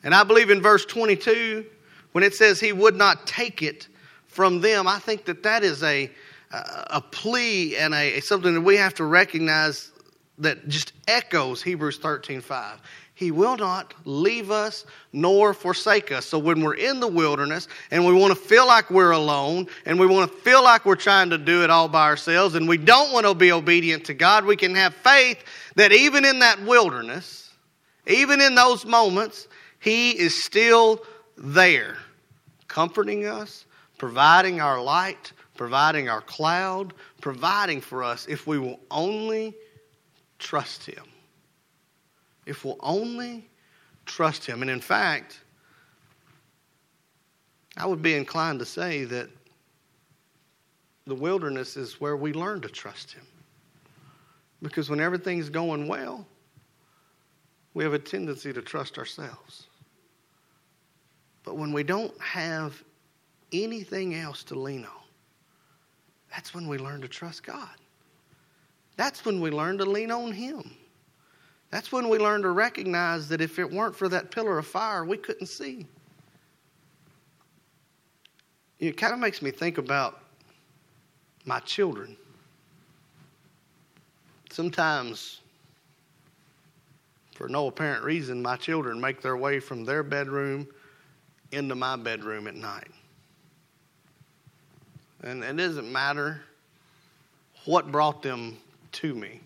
And 0.03 0.15
I 0.15 0.23
believe 0.23 0.49
in 0.49 0.61
verse 0.61 0.85
22, 0.85 1.65
when 2.11 2.23
it 2.23 2.33
says 2.33 2.59
he 2.59 2.73
would 2.73 2.95
not 2.95 3.27
take 3.27 3.61
it 3.61 3.87
from 4.25 4.61
them, 4.61 4.87
I 4.87 4.99
think 4.99 5.25
that 5.25 5.43
that 5.43 5.63
is 5.63 5.83
a, 5.83 6.09
a 6.51 7.01
plea 7.01 7.77
and 7.77 7.93
a, 7.93 8.19
something 8.21 8.53
that 8.53 8.61
we 8.61 8.77
have 8.77 8.93
to 8.95 9.05
recognize 9.05 9.91
that 10.37 10.67
just 10.67 10.93
echoes 11.07 11.61
Hebrews 11.61 11.97
13 11.97 12.41
5. 12.41 12.81
He 13.13 13.29
will 13.29 13.55
not 13.55 13.93
leave 14.03 14.49
us 14.49 14.83
nor 15.13 15.53
forsake 15.53 16.11
us. 16.11 16.25
So 16.25 16.39
when 16.39 16.61
we're 16.61 16.73
in 16.73 16.99
the 16.99 17.07
wilderness 17.07 17.67
and 17.91 18.03
we 18.03 18.13
want 18.13 18.33
to 18.33 18.39
feel 18.39 18.65
like 18.65 18.89
we're 18.89 19.11
alone 19.11 19.67
and 19.85 19.99
we 19.99 20.07
want 20.07 20.31
to 20.31 20.37
feel 20.39 20.63
like 20.63 20.87
we're 20.87 20.95
trying 20.95 21.29
to 21.29 21.37
do 21.37 21.63
it 21.63 21.69
all 21.69 21.87
by 21.87 22.05
ourselves 22.07 22.55
and 22.55 22.67
we 22.67 22.77
don't 22.77 23.13
want 23.13 23.27
to 23.27 23.35
be 23.35 23.51
obedient 23.51 24.05
to 24.05 24.15
God, 24.15 24.43
we 24.43 24.55
can 24.55 24.73
have 24.73 24.95
faith 24.95 25.43
that 25.75 25.91
even 25.91 26.25
in 26.25 26.39
that 26.39 26.59
wilderness, 26.63 27.51
even 28.07 28.41
in 28.41 28.55
those 28.55 28.85
moments, 28.85 29.47
He 29.81 30.11
is 30.11 30.43
still 30.43 31.01
there, 31.35 31.97
comforting 32.67 33.25
us, 33.25 33.65
providing 33.97 34.61
our 34.61 34.79
light, 34.79 35.33
providing 35.55 36.07
our 36.07 36.21
cloud, 36.21 36.93
providing 37.19 37.81
for 37.81 38.03
us 38.03 38.27
if 38.27 38.45
we 38.45 38.59
will 38.59 38.79
only 38.91 39.55
trust 40.37 40.85
Him. 40.85 41.03
If 42.45 42.63
we'll 42.63 42.77
only 42.81 43.49
trust 44.05 44.45
Him. 44.45 44.61
And 44.61 44.69
in 44.69 44.81
fact, 44.81 45.39
I 47.75 47.87
would 47.87 48.03
be 48.03 48.13
inclined 48.13 48.59
to 48.59 48.65
say 48.65 49.03
that 49.05 49.29
the 51.07 51.15
wilderness 51.15 51.75
is 51.75 51.99
where 51.99 52.15
we 52.15 52.33
learn 52.33 52.61
to 52.61 52.69
trust 52.69 53.13
Him. 53.13 53.25
Because 54.61 54.91
when 54.91 54.99
everything's 54.99 55.49
going 55.49 55.87
well, 55.87 56.27
we 57.73 57.83
have 57.83 57.93
a 57.93 57.99
tendency 57.99 58.53
to 58.53 58.61
trust 58.61 58.99
ourselves. 58.99 59.67
But 61.43 61.57
when 61.57 61.73
we 61.73 61.83
don't 61.83 62.19
have 62.21 62.81
anything 63.51 64.15
else 64.15 64.43
to 64.43 64.55
lean 64.55 64.85
on, 64.85 65.01
that's 66.29 66.53
when 66.53 66.67
we 66.67 66.77
learn 66.77 67.01
to 67.01 67.07
trust 67.07 67.43
God. 67.43 67.69
That's 68.95 69.25
when 69.25 69.41
we 69.41 69.51
learn 69.51 69.77
to 69.79 69.85
lean 69.85 70.11
on 70.11 70.31
Him. 70.31 70.71
That's 71.71 71.91
when 71.91 72.09
we 72.09 72.17
learn 72.17 72.41
to 72.43 72.51
recognize 72.51 73.27
that 73.29 73.41
if 73.41 73.57
it 73.57 73.69
weren't 73.69 73.95
for 73.95 74.09
that 74.09 74.29
pillar 74.29 74.57
of 74.57 74.67
fire, 74.67 75.05
we 75.05 75.17
couldn't 75.17 75.47
see. 75.47 75.85
It 78.79 78.97
kind 78.97 79.13
of 79.13 79.19
makes 79.19 79.41
me 79.41 79.51
think 79.51 79.77
about 79.77 80.21
my 81.45 81.59
children. 81.59 82.17
Sometimes, 84.49 85.39
for 87.35 87.47
no 87.47 87.67
apparent 87.67 88.03
reason, 88.03 88.41
my 88.41 88.57
children 88.57 88.99
make 88.99 89.21
their 89.21 89.37
way 89.37 89.59
from 89.59 89.85
their 89.85 90.03
bedroom 90.03 90.67
into 91.51 91.75
my 91.75 91.95
bedroom 91.95 92.47
at 92.47 92.55
night. 92.55 92.91
And 95.23 95.43
it 95.43 95.55
doesn't 95.55 95.91
matter 95.91 96.41
what 97.65 97.91
brought 97.91 98.23
them 98.23 98.57
to 98.93 99.13
me. 99.13 99.39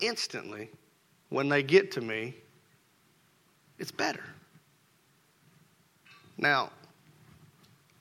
Instantly, 0.00 0.70
when 1.30 1.48
they 1.48 1.62
get 1.62 1.90
to 1.92 2.00
me, 2.00 2.34
It's 3.78 3.92
better. 3.92 4.24
Now, 6.36 6.70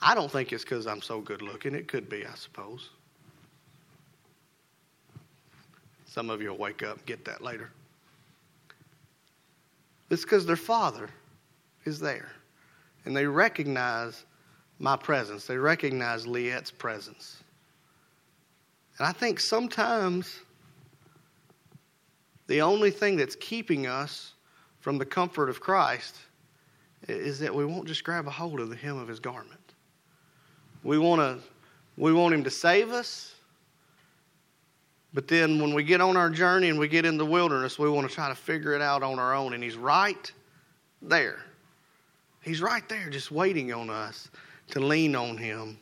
I 0.01 0.15
don't 0.15 0.31
think 0.31 0.51
it's 0.51 0.63
because 0.63 0.87
I'm 0.87 1.01
so 1.01 1.21
good 1.21 1.41
looking. 1.41 1.75
It 1.75 1.87
could 1.87 2.09
be, 2.09 2.25
I 2.25 2.33
suppose. 2.35 2.89
Some 6.05 6.29
of 6.29 6.41
you 6.41 6.49
will 6.49 6.57
wake 6.57 6.83
up 6.83 7.05
get 7.05 7.25
that 7.25 7.41
later. 7.41 7.69
It's 10.09 10.23
because 10.23 10.45
their 10.45 10.55
father 10.55 11.09
is 11.85 11.99
there. 11.99 12.31
And 13.07 13.15
they 13.15 13.25
recognize 13.25 14.25
my 14.79 14.97
presence, 14.97 15.47
they 15.47 15.55
recognize 15.55 16.25
Liette's 16.25 16.71
presence. 16.71 17.41
And 18.97 19.07
I 19.07 19.13
think 19.13 19.39
sometimes 19.39 20.41
the 22.47 22.61
only 22.61 22.91
thing 22.91 23.15
that's 23.15 23.37
keeping 23.37 23.87
us 23.87 24.33
from 24.81 24.97
the 24.97 25.05
comfort 25.05 25.47
of 25.47 25.61
Christ 25.61 26.17
is 27.07 27.39
that 27.39 27.55
we 27.55 27.63
won't 27.63 27.87
just 27.87 28.03
grab 28.03 28.27
a 28.27 28.29
hold 28.29 28.59
of 28.59 28.69
the 28.69 28.75
hem 28.75 28.97
of 28.97 29.07
his 29.07 29.21
garment. 29.21 29.73
We 30.83 30.97
want 30.97 31.21
to 31.21 31.39
we 31.95 32.11
want 32.11 32.33
him 32.33 32.43
to 32.43 32.51
save 32.51 32.91
us. 32.91 33.35
But 35.13 35.29
then 35.29 35.61
when 35.61 35.73
we 35.73 35.83
get 35.83 36.01
on 36.01 36.17
our 36.17 36.29
journey 36.29 36.67
and 36.67 36.77
we 36.77 36.89
get 36.89 37.05
in 37.05 37.17
the 37.17 37.25
wilderness, 37.25 37.79
we 37.79 37.89
want 37.89 38.09
to 38.09 38.13
try 38.13 38.27
to 38.27 38.35
figure 38.35 38.73
it 38.73 38.81
out 38.81 39.01
on 39.01 39.17
our 39.17 39.33
own 39.33 39.53
and 39.53 39.63
he's 39.63 39.77
right 39.77 40.29
there. 41.01 41.39
He's 42.47 42.61
right 42.61 42.87
there 42.87 43.09
just 43.09 43.29
waiting 43.29 43.73
on 43.73 43.89
us 43.89 44.31
to 44.69 44.79
lean 44.79 45.17
on 45.17 45.37
him 45.37 45.77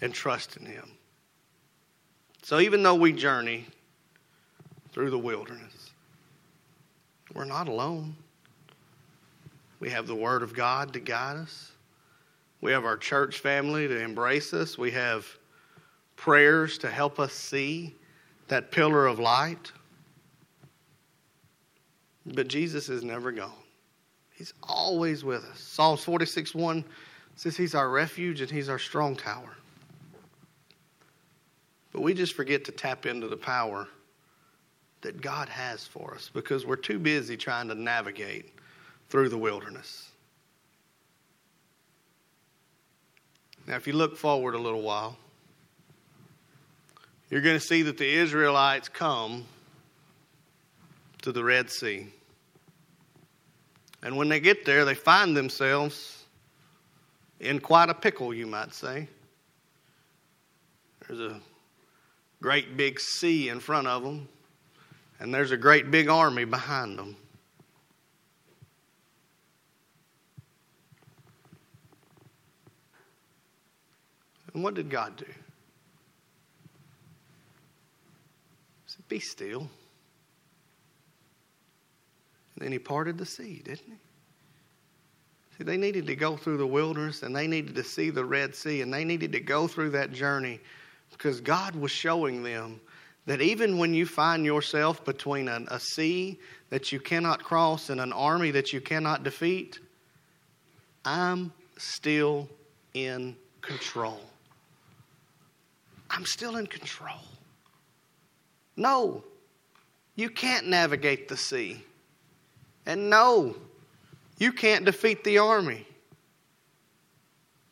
and 0.00 0.14
trust 0.14 0.56
in 0.56 0.64
him. 0.64 0.90
So 2.42 2.60
even 2.60 2.82
though 2.82 2.94
we 2.94 3.12
journey 3.12 3.66
through 4.90 5.10
the 5.10 5.18
wilderness, 5.18 5.90
we're 7.34 7.44
not 7.44 7.68
alone. 7.68 8.16
We 9.80 9.90
have 9.90 10.06
the 10.06 10.14
Word 10.14 10.42
of 10.42 10.54
God 10.54 10.94
to 10.94 11.00
guide 11.00 11.36
us. 11.36 11.72
We 12.62 12.72
have 12.72 12.86
our 12.86 12.96
church 12.96 13.40
family 13.40 13.86
to 13.86 14.00
embrace 14.00 14.54
us. 14.54 14.78
We 14.78 14.92
have 14.92 15.26
prayers 16.16 16.78
to 16.78 16.90
help 16.90 17.20
us 17.20 17.34
see 17.34 17.94
that 18.48 18.70
pillar 18.70 19.06
of 19.06 19.18
light. 19.18 19.72
But 22.24 22.48
Jesus 22.48 22.88
is 22.88 23.04
never 23.04 23.30
gone. 23.30 23.61
He's 24.42 24.54
always 24.64 25.22
with 25.22 25.44
us. 25.44 25.60
Psalms 25.60 26.02
46 26.02 26.52
1 26.52 26.84
says 27.36 27.56
He's 27.56 27.76
our 27.76 27.88
refuge 27.88 28.40
and 28.40 28.50
He's 28.50 28.68
our 28.68 28.80
strong 28.80 29.14
tower. 29.14 29.56
But 31.92 32.00
we 32.02 32.12
just 32.12 32.34
forget 32.34 32.64
to 32.64 32.72
tap 32.72 33.06
into 33.06 33.28
the 33.28 33.36
power 33.36 33.86
that 35.02 35.20
God 35.20 35.48
has 35.48 35.86
for 35.86 36.14
us 36.16 36.28
because 36.34 36.66
we're 36.66 36.74
too 36.74 36.98
busy 36.98 37.36
trying 37.36 37.68
to 37.68 37.76
navigate 37.76 38.52
through 39.10 39.28
the 39.28 39.38
wilderness. 39.38 40.10
Now, 43.68 43.76
if 43.76 43.86
you 43.86 43.92
look 43.92 44.16
forward 44.16 44.56
a 44.56 44.58
little 44.58 44.82
while, 44.82 45.16
you're 47.30 47.42
going 47.42 47.60
to 47.60 47.64
see 47.64 47.82
that 47.82 47.96
the 47.96 48.12
Israelites 48.12 48.88
come 48.88 49.44
to 51.20 51.30
the 51.30 51.44
Red 51.44 51.70
Sea. 51.70 52.08
And 54.02 54.16
when 54.16 54.28
they 54.28 54.40
get 54.40 54.64
there, 54.64 54.84
they 54.84 54.94
find 54.94 55.36
themselves 55.36 56.24
in 57.40 57.60
quite 57.60 57.88
a 57.88 57.94
pickle, 57.94 58.34
you 58.34 58.46
might 58.46 58.74
say. 58.74 59.08
There's 61.06 61.20
a 61.20 61.40
great 62.40 62.76
big 62.76 62.98
sea 62.98 63.48
in 63.48 63.60
front 63.60 63.86
of 63.86 64.02
them, 64.02 64.28
and 65.20 65.32
there's 65.32 65.52
a 65.52 65.56
great 65.56 65.90
big 65.90 66.08
army 66.08 66.44
behind 66.44 66.98
them. 66.98 67.16
And 74.54 74.62
what 74.62 74.74
did 74.74 74.90
God 74.90 75.16
do? 75.16 75.24
He 75.24 75.32
said, 78.86 79.08
Be 79.08 79.18
still. 79.18 79.68
Then 82.62 82.70
he 82.70 82.78
parted 82.78 83.18
the 83.18 83.26
sea, 83.26 83.60
didn't 83.64 83.80
he? 83.86 83.94
See, 85.58 85.64
they 85.64 85.76
needed 85.76 86.06
to 86.06 86.14
go 86.14 86.36
through 86.36 86.58
the 86.58 86.66
wilderness 86.66 87.24
and 87.24 87.34
they 87.34 87.48
needed 87.48 87.74
to 87.74 87.82
see 87.82 88.10
the 88.10 88.24
Red 88.24 88.54
Sea 88.54 88.82
and 88.82 88.94
they 88.94 89.04
needed 89.04 89.32
to 89.32 89.40
go 89.40 89.66
through 89.66 89.90
that 89.90 90.12
journey 90.12 90.60
because 91.10 91.40
God 91.40 91.74
was 91.74 91.90
showing 91.90 92.44
them 92.44 92.80
that 93.26 93.40
even 93.40 93.78
when 93.78 93.94
you 93.94 94.06
find 94.06 94.44
yourself 94.44 95.04
between 95.04 95.48
a, 95.48 95.64
a 95.68 95.80
sea 95.80 96.38
that 96.70 96.92
you 96.92 97.00
cannot 97.00 97.42
cross 97.42 97.90
and 97.90 98.00
an 98.00 98.12
army 98.12 98.52
that 98.52 98.72
you 98.72 98.80
cannot 98.80 99.24
defeat, 99.24 99.80
I'm 101.04 101.52
still 101.78 102.48
in 102.94 103.34
control. 103.60 104.20
I'm 106.08 106.26
still 106.26 106.58
in 106.58 106.68
control. 106.68 107.24
No, 108.76 109.24
you 110.14 110.30
can't 110.30 110.68
navigate 110.68 111.26
the 111.26 111.36
sea. 111.36 111.82
And 112.86 113.08
no, 113.08 113.54
you 114.38 114.52
can't 114.52 114.84
defeat 114.84 115.24
the 115.24 115.38
army. 115.38 115.86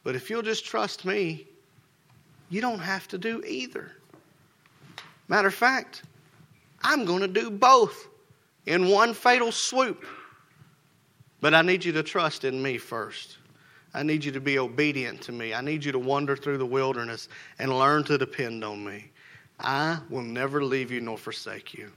But 0.04 0.16
if 0.16 0.30
you'll 0.30 0.42
just 0.42 0.64
trust 0.64 1.04
me, 1.04 1.46
you 2.48 2.60
don't 2.60 2.78
have 2.78 3.06
to 3.08 3.18
do 3.18 3.42
either. 3.46 3.92
Matter 5.28 5.48
of 5.48 5.54
fact, 5.54 6.02
I'm 6.82 7.04
going 7.04 7.20
to 7.20 7.28
do 7.28 7.50
both 7.50 8.08
in 8.66 8.88
one 8.88 9.14
fatal 9.14 9.52
swoop. 9.52 10.04
But 11.40 11.54
I 11.54 11.62
need 11.62 11.84
you 11.84 11.92
to 11.92 12.02
trust 12.02 12.44
in 12.44 12.60
me 12.60 12.78
first. 12.78 13.38
I 13.94 14.02
need 14.02 14.24
you 14.24 14.32
to 14.32 14.40
be 14.40 14.58
obedient 14.58 15.20
to 15.22 15.32
me. 15.32 15.52
I 15.54 15.60
need 15.60 15.84
you 15.84 15.92
to 15.92 15.98
wander 15.98 16.36
through 16.36 16.58
the 16.58 16.66
wilderness 16.66 17.28
and 17.58 17.76
learn 17.76 18.04
to 18.04 18.18
depend 18.18 18.62
on 18.62 18.84
me. 18.84 19.10
I 19.58 19.98
will 20.08 20.22
never 20.22 20.62
leave 20.62 20.90
you 20.90 21.00
nor 21.00 21.18
forsake 21.18 21.74
you. 21.74 21.90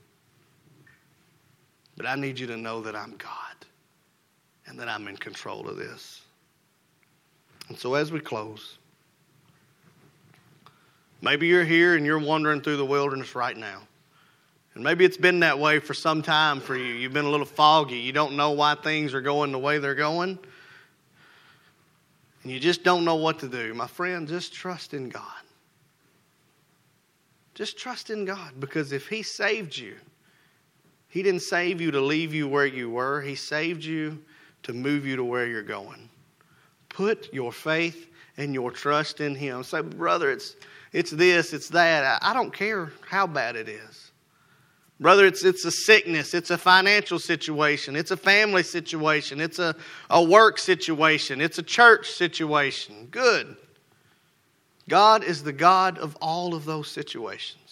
But 1.95 2.05
I 2.05 2.15
need 2.15 2.39
you 2.39 2.47
to 2.47 2.57
know 2.57 2.81
that 2.81 2.95
I'm 2.95 3.15
God 3.17 3.29
and 4.67 4.79
that 4.79 4.87
I'm 4.87 5.07
in 5.07 5.17
control 5.17 5.67
of 5.67 5.77
this. 5.77 6.21
And 7.69 7.77
so 7.77 7.93
as 7.93 8.11
we 8.11 8.19
close, 8.19 8.77
maybe 11.21 11.47
you're 11.47 11.63
here 11.63 11.95
and 11.95 12.05
you're 12.05 12.19
wandering 12.19 12.61
through 12.61 12.77
the 12.77 12.85
wilderness 12.85 13.35
right 13.35 13.55
now. 13.55 13.81
And 14.75 14.83
maybe 14.83 15.05
it's 15.05 15.17
been 15.17 15.39
that 15.41 15.59
way 15.59 15.79
for 15.79 15.93
some 15.93 16.23
time 16.23 16.59
for 16.59 16.75
you. 16.75 16.95
You've 16.95 17.13
been 17.13 17.25
a 17.25 17.29
little 17.29 17.45
foggy. 17.45 17.97
You 17.97 18.11
don't 18.11 18.35
know 18.35 18.51
why 18.51 18.75
things 18.75 19.13
are 19.13 19.21
going 19.21 19.51
the 19.51 19.59
way 19.59 19.77
they're 19.77 19.93
going 19.93 20.39
and 22.43 22.51
you 22.51 22.59
just 22.59 22.83
don't 22.83 23.05
know 23.05 23.15
what 23.15 23.39
to 23.39 23.47
do, 23.47 23.73
my 23.73 23.87
friend, 23.87 24.27
just 24.27 24.53
trust 24.53 24.93
in 24.93 25.09
God. 25.09 25.23
Just 27.55 27.77
trust 27.77 28.09
in 28.09 28.25
God 28.25 28.59
because 28.59 28.91
if 28.91 29.07
He 29.07 29.23
saved 29.23 29.77
you, 29.77 29.95
He 31.13 31.21
didn't 31.21 31.43
save 31.43 31.79
you 31.79 31.91
to 31.91 32.01
leave 32.01 32.33
you 32.33 32.47
where 32.47 32.65
you 32.65 32.89
were, 32.89 33.21
He 33.21 33.35
saved 33.35 33.83
you 33.83 34.17
to 34.63 34.73
move 34.73 35.05
you 35.05 35.15
to 35.15 35.23
where 35.23 35.45
you're 35.45 35.61
going. 35.61 36.09
Put 36.89 37.31
your 37.31 37.51
faith 37.51 38.09
and 38.37 38.51
your 38.51 38.71
trust 38.71 39.21
in 39.21 39.35
Him. 39.35 39.63
Say, 39.63 39.81
brother, 39.81 40.31
it's, 40.31 40.55
it's 40.91 41.11
this, 41.11 41.53
it's 41.53 41.69
that. 41.69 42.17
I 42.23 42.33
don't 42.33 42.51
care 42.51 42.91
how 43.07 43.27
bad 43.27 43.55
it 43.55 43.69
is. 43.69 44.11
Brother, 44.99 45.27
it's, 45.27 45.45
it's 45.45 45.63
a 45.65 45.71
sickness, 45.71 46.33
it's 46.33 46.49
a 46.49 46.57
financial 46.57 47.19
situation, 47.19 47.95
it's 47.95 48.09
a 48.09 48.17
family 48.17 48.63
situation, 48.63 49.39
it's 49.39 49.59
a, 49.59 49.75
a 50.09 50.23
work 50.23 50.57
situation, 50.57 51.41
it's 51.41 51.59
a 51.59 51.63
church 51.63 52.09
situation. 52.09 53.07
Good. 53.11 53.55
God 54.89 55.23
is 55.23 55.43
the 55.43 55.53
God 55.53 55.99
of 55.99 56.15
all 56.21 56.55
of 56.55 56.65
those 56.65 56.89
situations. 56.89 57.62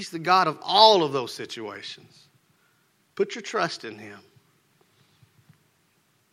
He's 0.00 0.08
the 0.08 0.18
God 0.18 0.46
of 0.46 0.58
all 0.62 1.02
of 1.02 1.12
those 1.12 1.30
situations. 1.30 2.28
Put 3.16 3.34
your 3.34 3.42
trust 3.42 3.84
in 3.84 3.98
Him. 3.98 4.18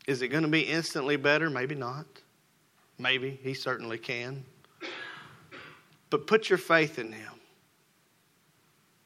Is 0.08 0.22
it 0.22 0.30
going 0.30 0.44
to 0.44 0.50
be 0.50 0.62
instantly 0.62 1.18
better? 1.18 1.50
Maybe 1.50 1.76
not. 1.76 2.06
Maybe. 2.98 3.38
He 3.44 3.54
certainly 3.54 3.98
can. 3.98 4.46
But 6.10 6.28
put 6.28 6.48
your 6.48 6.58
faith 6.58 6.98
in 6.98 7.12
Him. 7.12 7.34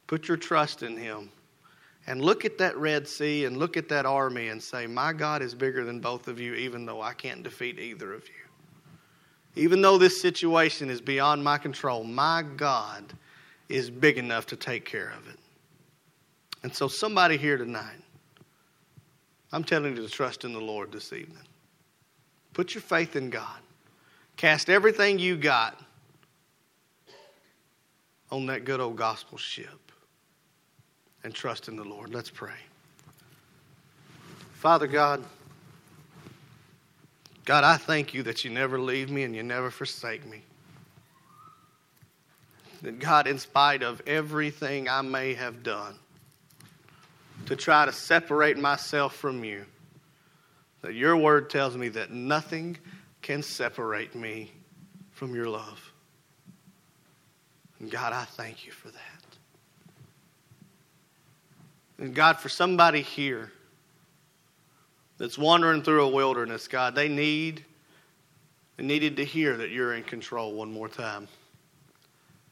Put 0.06 0.28
your 0.28 0.36
trust 0.36 0.84
in 0.84 0.96
Him. 0.96 1.28
And 2.06 2.22
look 2.22 2.44
at 2.44 2.56
that 2.58 2.76
Red 2.76 3.08
Sea 3.08 3.46
and 3.46 3.56
look 3.56 3.76
at 3.76 3.88
that 3.88 4.06
army 4.06 4.46
and 4.46 4.62
say, 4.62 4.86
My 4.86 5.12
God 5.12 5.42
is 5.42 5.56
bigger 5.56 5.84
than 5.84 5.98
both 5.98 6.28
of 6.28 6.38
you, 6.38 6.54
even 6.54 6.86
though 6.86 7.02
I 7.02 7.14
can't 7.14 7.42
defeat 7.42 7.80
either 7.80 8.14
of 8.14 8.22
you. 8.28 9.60
Even 9.60 9.82
though 9.82 9.98
this 9.98 10.22
situation 10.22 10.88
is 10.88 11.00
beyond 11.00 11.42
my 11.42 11.58
control, 11.58 12.04
my 12.04 12.44
God 12.56 13.12
is 13.72 13.90
big 13.90 14.18
enough 14.18 14.46
to 14.46 14.56
take 14.56 14.84
care 14.84 15.12
of 15.18 15.28
it. 15.28 15.38
And 16.62 16.74
so, 16.74 16.88
somebody 16.88 17.36
here 17.36 17.56
tonight, 17.56 18.00
I'm 19.50 19.64
telling 19.64 19.96
you 19.96 20.02
to 20.02 20.08
trust 20.08 20.44
in 20.44 20.52
the 20.52 20.60
Lord 20.60 20.92
this 20.92 21.12
evening. 21.12 21.42
Put 22.52 22.74
your 22.74 22.82
faith 22.82 23.16
in 23.16 23.30
God. 23.30 23.58
Cast 24.36 24.68
everything 24.70 25.18
you 25.18 25.36
got 25.36 25.80
on 28.30 28.46
that 28.46 28.64
good 28.64 28.80
old 28.80 28.96
gospel 28.96 29.38
ship 29.38 29.92
and 31.24 31.34
trust 31.34 31.68
in 31.68 31.76
the 31.76 31.84
Lord. 31.84 32.14
Let's 32.14 32.30
pray. 32.30 32.60
Father 34.54 34.86
God, 34.86 35.24
God, 37.44 37.64
I 37.64 37.76
thank 37.76 38.14
you 38.14 38.22
that 38.24 38.44
you 38.44 38.50
never 38.50 38.78
leave 38.78 39.10
me 39.10 39.24
and 39.24 39.34
you 39.34 39.42
never 39.42 39.70
forsake 39.70 40.24
me. 40.26 40.42
That 42.82 42.98
God, 42.98 43.26
in 43.26 43.38
spite 43.38 43.82
of 43.82 44.02
everything 44.06 44.88
I 44.88 45.02
may 45.02 45.34
have 45.34 45.62
done 45.62 45.94
to 47.46 47.56
try 47.56 47.86
to 47.86 47.92
separate 47.92 48.58
myself 48.58 49.14
from 49.14 49.44
you, 49.44 49.64
that 50.82 50.94
your 50.94 51.16
word 51.16 51.48
tells 51.48 51.76
me 51.76 51.88
that 51.90 52.10
nothing 52.10 52.76
can 53.20 53.42
separate 53.42 54.14
me 54.14 54.50
from 55.12 55.34
your 55.34 55.46
love. 55.46 55.92
And 57.78 57.90
God, 57.90 58.12
I 58.12 58.24
thank 58.24 58.66
you 58.66 58.72
for 58.72 58.88
that. 58.88 59.22
And 61.98 62.14
God, 62.14 62.38
for 62.38 62.48
somebody 62.48 63.00
here 63.00 63.52
that's 65.18 65.38
wandering 65.38 65.82
through 65.82 66.04
a 66.04 66.08
wilderness, 66.08 66.66
God, 66.66 66.96
they 66.96 67.08
need 67.08 67.64
they 68.76 68.84
needed 68.84 69.16
to 69.18 69.24
hear 69.24 69.56
that 69.58 69.70
you're 69.70 69.94
in 69.94 70.02
control 70.02 70.54
one 70.54 70.72
more 70.72 70.88
time. 70.88 71.28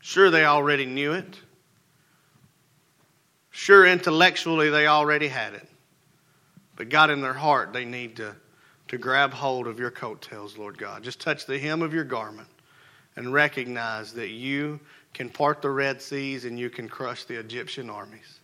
Sure, 0.01 0.31
they 0.31 0.45
already 0.45 0.87
knew 0.87 1.13
it. 1.13 1.37
Sure, 3.51 3.87
intellectually, 3.87 4.71
they 4.71 4.87
already 4.87 5.29
had 5.29 5.55
it. 5.55 5.69
But 6.77 6.89
God, 6.89 7.11
in 7.11 7.21
their 7.21 7.35
heart, 7.35 7.73
they 7.73 7.85
need 7.85 8.17
to, 8.17 8.35
to 8.89 8.99
grab 8.99 9.33
hold 9.33 9.67
of 9.67 9.79
your 9.79 9.91
coattails, 9.91 10.57
Lord 10.57 10.79
God. 10.79 11.03
Just 11.03 11.21
touch 11.21 11.45
the 11.45 11.59
hem 11.59 11.83
of 11.83 11.93
your 11.93 12.05
garment 12.05 12.49
and 13.17 13.33
recognize 13.33 14.15
that 14.15 14.31
you 14.31 14.81
can 15.13 15.29
part 15.29 15.61
the 15.61 15.71
Red 15.71 16.01
Seas 16.01 16.47
and 16.47 16.59
you 16.59 16.71
can 16.71 16.89
crush 16.89 17.25
the 17.25 17.39
Egyptian 17.39 17.91
armies. 17.91 18.41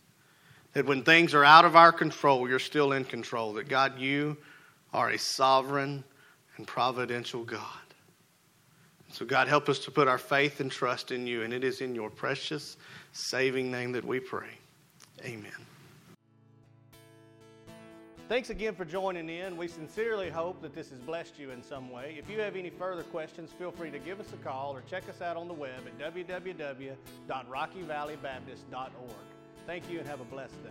That 0.74 0.84
when 0.84 1.02
things 1.02 1.32
are 1.32 1.44
out 1.44 1.64
of 1.64 1.76
our 1.76 1.92
control, 1.92 2.46
you're 2.46 2.58
still 2.58 2.92
in 2.92 3.04
control. 3.04 3.54
That 3.54 3.68
God, 3.68 3.98
you 3.98 4.36
are 4.92 5.10
a 5.10 5.18
sovereign 5.18 6.04
and 6.58 6.66
providential 6.66 7.44
God. 7.44 7.85
So, 9.12 9.24
God, 9.24 9.48
help 9.48 9.68
us 9.68 9.78
to 9.80 9.90
put 9.90 10.08
our 10.08 10.18
faith 10.18 10.60
and 10.60 10.70
trust 10.70 11.10
in 11.10 11.26
you. 11.26 11.42
And 11.42 11.52
it 11.52 11.64
is 11.64 11.80
in 11.80 11.94
your 11.94 12.10
precious, 12.10 12.76
saving 13.12 13.70
name 13.70 13.92
that 13.92 14.04
we 14.04 14.20
pray. 14.20 14.50
Amen. 15.24 15.52
Thanks 18.28 18.50
again 18.50 18.74
for 18.74 18.84
joining 18.84 19.28
in. 19.28 19.56
We 19.56 19.68
sincerely 19.68 20.28
hope 20.28 20.60
that 20.62 20.74
this 20.74 20.90
has 20.90 20.98
blessed 20.98 21.38
you 21.38 21.52
in 21.52 21.62
some 21.62 21.92
way. 21.92 22.16
If 22.18 22.28
you 22.28 22.40
have 22.40 22.56
any 22.56 22.70
further 22.70 23.04
questions, 23.04 23.52
feel 23.52 23.70
free 23.70 23.92
to 23.92 24.00
give 24.00 24.18
us 24.18 24.26
a 24.32 24.36
call 24.44 24.74
or 24.74 24.82
check 24.90 25.08
us 25.08 25.22
out 25.22 25.36
on 25.36 25.46
the 25.46 25.54
web 25.54 25.86
at 25.86 25.96
www.rockyvalleybaptist.org. 26.12 28.90
Thank 29.66 29.88
you 29.88 30.00
and 30.00 30.08
have 30.08 30.20
a 30.20 30.24
blessed 30.24 30.60
day. 30.64 30.70